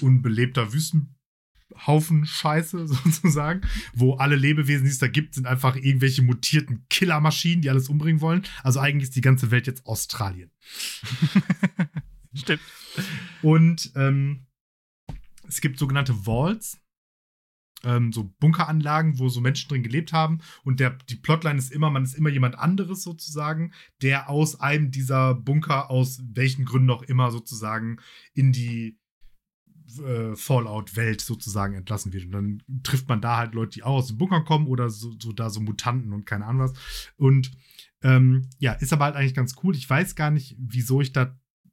[0.00, 3.60] unbelebter Wüstenhaufen Scheiße sozusagen,
[3.92, 8.22] wo alle Lebewesen, die es da gibt, sind einfach irgendwelche mutierten Killermaschinen, die alles umbringen
[8.22, 8.42] wollen.
[8.62, 10.50] Also eigentlich ist die ganze Welt jetzt Australien.
[12.34, 12.62] Stimmt.
[13.42, 14.46] Und ähm,
[15.52, 16.80] es gibt sogenannte Vaults,
[17.84, 20.40] ähm, so Bunkeranlagen, wo so Menschen drin gelebt haben.
[20.64, 24.90] Und der, die Plotline ist immer, man ist immer jemand anderes sozusagen, der aus einem
[24.90, 27.98] dieser Bunker, aus welchen Gründen auch immer sozusagen,
[28.34, 28.98] in die
[29.98, 32.24] äh, Fallout-Welt sozusagen entlassen wird.
[32.26, 35.14] Und dann trifft man da halt Leute, die auch aus dem Bunker kommen oder so,
[35.20, 37.12] so da so Mutanten und keine Ahnung was.
[37.16, 37.52] Und
[38.02, 39.76] ähm, ja, ist aber halt eigentlich ganz cool.
[39.76, 41.28] Ich weiß gar nicht, wieso ich das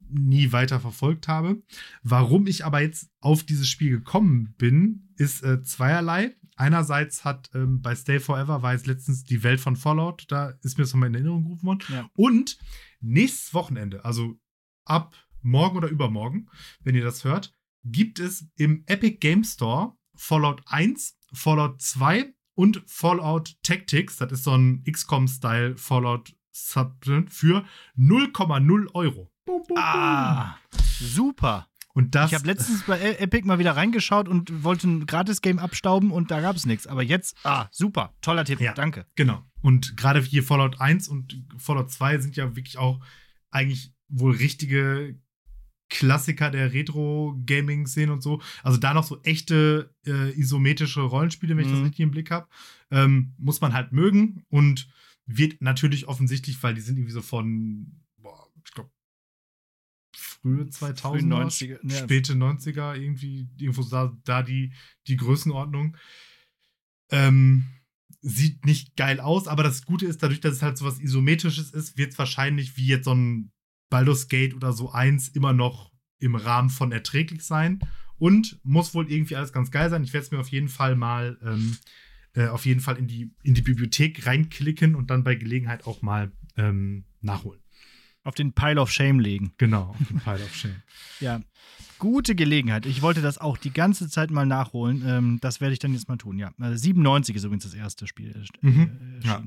[0.10, 1.62] nie weiter verfolgt habe.
[2.03, 6.36] Warum ich aber jetzt auf dieses Spiel gekommen bin, ist äh, zweierlei.
[6.55, 10.78] Einerseits hat ähm, bei Stay Forever war jetzt letztens die Welt von Fallout, da ist
[10.78, 11.84] mir das nochmal in Erinnerung gerufen worden.
[11.89, 12.10] Ja.
[12.16, 12.57] Und
[12.99, 14.36] nächstes Wochenende, also
[14.86, 16.49] ab morgen oder übermorgen,
[16.84, 17.53] wenn ihr das hört,
[17.86, 24.18] gibt es im Epic Game Store Fallout 1, Fallout 2 und Fallout Tactics.
[24.18, 27.66] Das ist so ein XCOM-Style Fallout für
[27.97, 29.32] 0,0 Euro.
[29.50, 29.78] Bum, bum.
[29.80, 30.58] Ah,
[31.00, 31.68] super.
[31.95, 35.58] Und das, Ich habe letztens bei E- Epic mal wieder reingeschaut und wollte ein Gratis-Game
[35.58, 36.86] abstauben und da gab es nichts.
[36.86, 38.74] Aber jetzt, ah, super, toller Tipp, Ja.
[38.74, 39.06] danke.
[39.16, 39.43] Genau.
[39.62, 43.00] Und gerade hier Fallout 1 und Fallout 2 sind ja wirklich auch
[43.50, 45.20] eigentlich wohl richtige
[45.89, 48.39] Klassiker der Retro-Gaming-Szene und so.
[48.64, 51.86] Also da noch so echte äh, isometrische Rollenspiele, wenn ich das Mhm.
[51.86, 52.47] richtig im Blick habe,
[52.91, 54.88] ähm, muss man halt mögen und
[55.26, 58.91] wird natürlich offensichtlich, weil die sind irgendwie so von, boah, ich glaube,
[60.20, 61.97] frühe 2000er, 90er, ja.
[61.97, 64.74] späte 90er, irgendwie, irgendwo da, da die,
[65.07, 65.97] die Größenordnung.
[67.11, 67.65] Ähm,
[68.22, 71.72] sieht nicht geil aus, aber das Gute ist, dadurch, dass es halt so was Isometrisches
[71.72, 73.51] ist, wird es wahrscheinlich wie jetzt so ein
[73.89, 77.80] Baldur's Gate oder so eins immer noch im Rahmen von erträglich sein
[78.17, 80.03] und muss wohl irgendwie alles ganz geil sein.
[80.03, 81.78] Ich werde es mir auf jeden Fall mal ähm,
[82.34, 86.01] äh, auf jeden Fall in die, in die Bibliothek reinklicken und dann bei Gelegenheit auch
[86.01, 87.61] mal ähm, nachholen.
[88.30, 89.53] Auf den Pile of Shame legen.
[89.57, 90.75] Genau, auf den Pile of Shame.
[91.19, 91.41] Ja,
[91.97, 92.86] gute Gelegenheit.
[92.86, 95.03] Ich wollte das auch die ganze Zeit mal nachholen.
[95.03, 96.53] Ähm, das werde ich dann jetzt mal tun, ja.
[96.59, 98.30] Also 97 ist übrigens das erste Spiel.
[98.61, 99.19] äh, Mhm.
[99.23, 99.43] äh, Ja.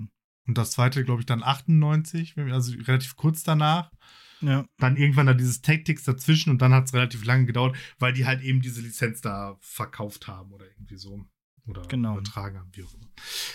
[0.49, 3.93] Und das zweite, glaube ich, dann 98, wenn wir- also relativ kurz danach.
[4.41, 4.66] Ja.
[4.78, 8.26] Dann irgendwann da dieses Tactics dazwischen und dann hat es relativ lange gedauert, weil die
[8.26, 11.24] halt eben diese Lizenz da verkauft haben oder irgendwie so.
[11.66, 12.14] Oder Genau.
[12.18, 13.09] übertragen haben, wie auch immer.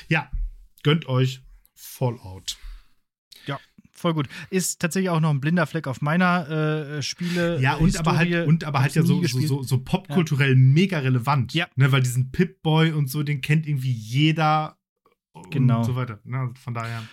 [0.08, 0.32] Ja,
[0.84, 1.42] gönnt euch
[1.76, 2.58] Fallout.
[3.98, 4.30] Voll gut.
[4.52, 7.60] Ist tatsächlich auch noch ein blinder Fleck auf meiner äh, Spiele.
[7.60, 8.48] Ja, und aber halt, Historie.
[8.48, 11.54] und aber halt ja so, so, so, so popkulturell mega relevant.
[11.54, 11.68] Ja.
[11.76, 14.78] Ne, weil diesen Pip-Boy und so, den kennt irgendwie jeder
[15.50, 15.80] Genau.
[15.80, 16.20] und so weiter.
[16.24, 17.04] Ne, also von daher.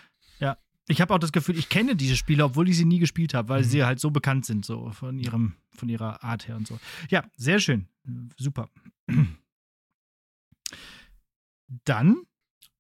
[0.87, 3.49] Ich habe auch das Gefühl, ich kenne diese Spiele, obwohl ich sie nie gespielt habe,
[3.49, 3.67] weil Mhm.
[3.69, 6.79] sie halt so bekannt sind, so von ihrem, von ihrer Art her und so.
[7.09, 7.87] Ja, sehr schön.
[8.37, 8.69] Super.
[11.85, 12.17] Dann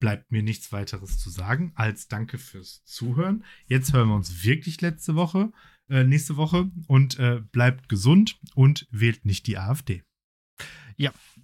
[0.04, 3.42] bleibt mir nichts weiteres zu sagen als Danke fürs Zuhören.
[3.64, 5.50] Jetzt hören wir uns wirklich letzte Woche,
[5.88, 10.02] äh, nächste Woche und äh, bleibt gesund und wählt nicht die AfD.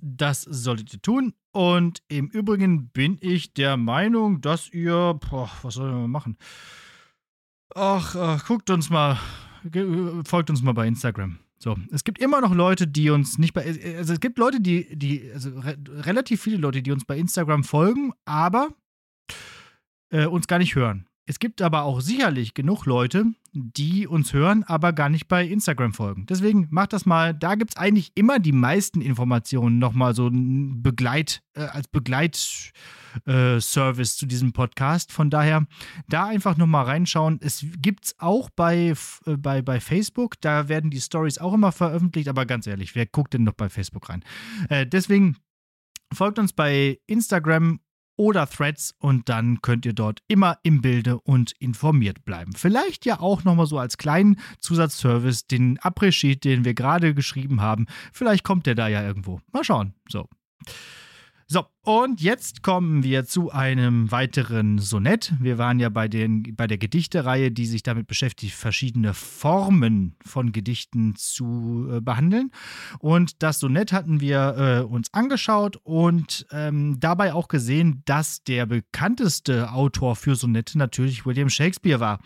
[0.03, 1.33] Das solltet ihr tun.
[1.53, 5.15] Und im Übrigen bin ich der Meinung, dass ihr.
[5.15, 6.37] Boah, was sollen wir machen?
[7.75, 9.19] Ach, ach, guckt uns mal.
[10.25, 11.39] Folgt uns mal bei Instagram.
[11.63, 13.63] So, es gibt immer noch Leute, die uns nicht bei.
[13.99, 17.65] Also es gibt Leute, die, die, also re relativ viele Leute, die uns bei Instagram
[17.65, 18.71] folgen, aber
[20.09, 21.07] äh, uns gar nicht hören.
[21.27, 25.93] Es gibt aber auch sicherlich genug Leute, die uns hören, aber gar nicht bei Instagram
[25.93, 26.27] folgen.
[26.27, 27.35] Deswegen macht das mal.
[27.35, 32.73] Da gibt es eigentlich immer die meisten Informationen nochmal so Begleit, äh, als Begleit.
[33.27, 35.13] äh, zu diesem Podcast.
[35.13, 35.67] Von daher
[36.09, 37.39] da einfach nochmal reinschauen.
[37.43, 38.95] Es gibt es auch bei,
[39.27, 40.41] äh, bei, bei Facebook.
[40.41, 42.29] Da werden die Stories auch immer veröffentlicht.
[42.29, 44.25] Aber ganz ehrlich, wer guckt denn noch bei Facebook rein?
[44.69, 45.37] Äh, deswegen
[46.13, 47.81] folgt uns bei Instagram
[48.21, 52.53] oder Threads und dann könnt ihr dort immer im Bilde und informiert bleiben.
[52.55, 57.87] Vielleicht ja auch nochmal so als kleinen Zusatzservice den Après-Sheet, den wir gerade geschrieben haben.
[58.13, 59.41] Vielleicht kommt der da ja irgendwo.
[59.53, 59.95] Mal schauen.
[60.07, 60.29] So.
[61.53, 65.33] So, und jetzt kommen wir zu einem weiteren Sonett.
[65.41, 70.53] Wir waren ja bei, den, bei der Gedichtereihe, die sich damit beschäftigt, verschiedene Formen von
[70.53, 72.53] Gedichten zu äh, behandeln.
[73.01, 78.67] Und das Sonett hatten wir äh, uns angeschaut und ähm, dabei auch gesehen, dass der
[78.67, 82.21] bekannteste Autor für Sonette natürlich William Shakespeare war.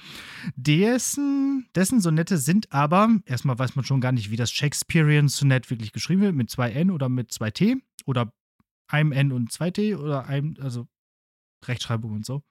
[0.54, 5.70] Dessen, dessen Sonette sind aber, erstmal weiß man schon gar nicht, wie das Shakespearean Sonett
[5.70, 8.30] wirklich geschrieben wird, mit zwei N oder mit zwei T oder
[8.88, 10.86] einem N und zwei T oder einem, also
[11.66, 12.42] Rechtschreibung und so.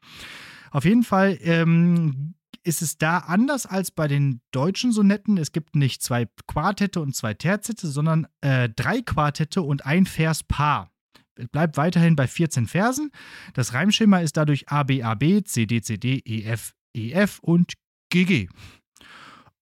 [0.72, 5.38] Auf jeden Fall ähm, ist es da anders als bei den deutschen Sonetten.
[5.38, 10.44] Es gibt nicht zwei Quartette und zwei Terzette, sondern äh, drei Quartette und ein Vers
[10.44, 10.92] Paar.
[11.36, 13.12] Es bleibt weiterhin bei 14 Versen.
[13.54, 17.12] Das Reimschema ist dadurch A, B, A, B, C, D, C, D, E, F, E,
[17.12, 17.74] F und
[18.10, 18.50] G, G.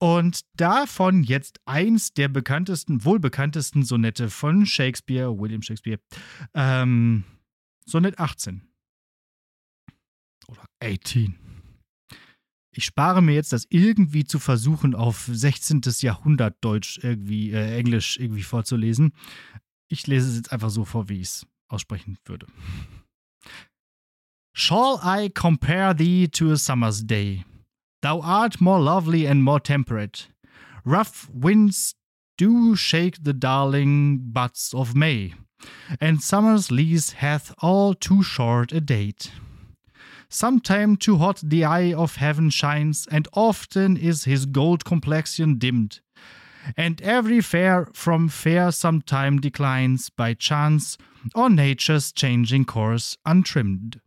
[0.01, 5.99] Und davon jetzt eins der bekanntesten, wohl bekanntesten Sonette von Shakespeare, William Shakespeare.
[6.55, 7.23] Ähm,
[7.85, 8.67] Sonett 18.
[10.47, 11.37] Oder 18.
[12.75, 15.81] Ich spare mir jetzt das irgendwie zu versuchen, auf 16.
[15.99, 19.13] Jahrhundert Deutsch irgendwie, äh, Englisch irgendwie vorzulesen.
[19.87, 22.47] Ich lese es jetzt einfach so vor, wie ich es aussprechen würde.
[24.57, 27.45] Shall I compare thee to a summer's day?
[28.01, 30.27] Thou art more lovely and more temperate.
[30.83, 31.95] Rough winds
[32.37, 35.35] do shake the darling buds of May,
[35.99, 39.31] and summer's lease hath all too short a date.
[40.29, 45.99] Sometime too hot the eye of heaven shines, and often is his gold complexion dimmed.
[46.77, 50.97] And every fair from fair sometime declines by chance
[51.35, 53.99] or nature's changing course untrimmed.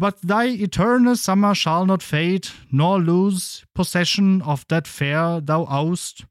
[0.00, 6.24] But thy eternal summer shall not fade, nor lose possession of that fair thou owest,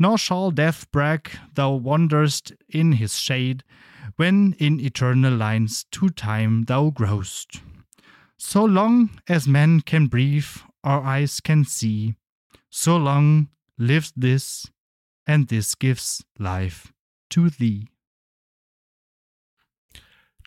[0.00, 3.62] Nor shall death brag thou wanderest in his shade,
[4.16, 7.62] when in eternal lines to time thou growst.
[8.36, 10.50] So long as men can breathe,
[10.82, 12.16] our eyes can see,
[12.68, 14.66] so long lives this,
[15.24, 16.92] and this gives life
[17.30, 17.90] to thee.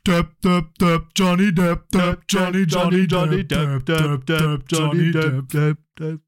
[0.07, 5.77] Depp, Depp, Depp, Johnny Depp, Depp, Johnny, Johnny, Depp, Depp, Depp, Depp, Johnny Depp.
[5.99, 6.26] Depp.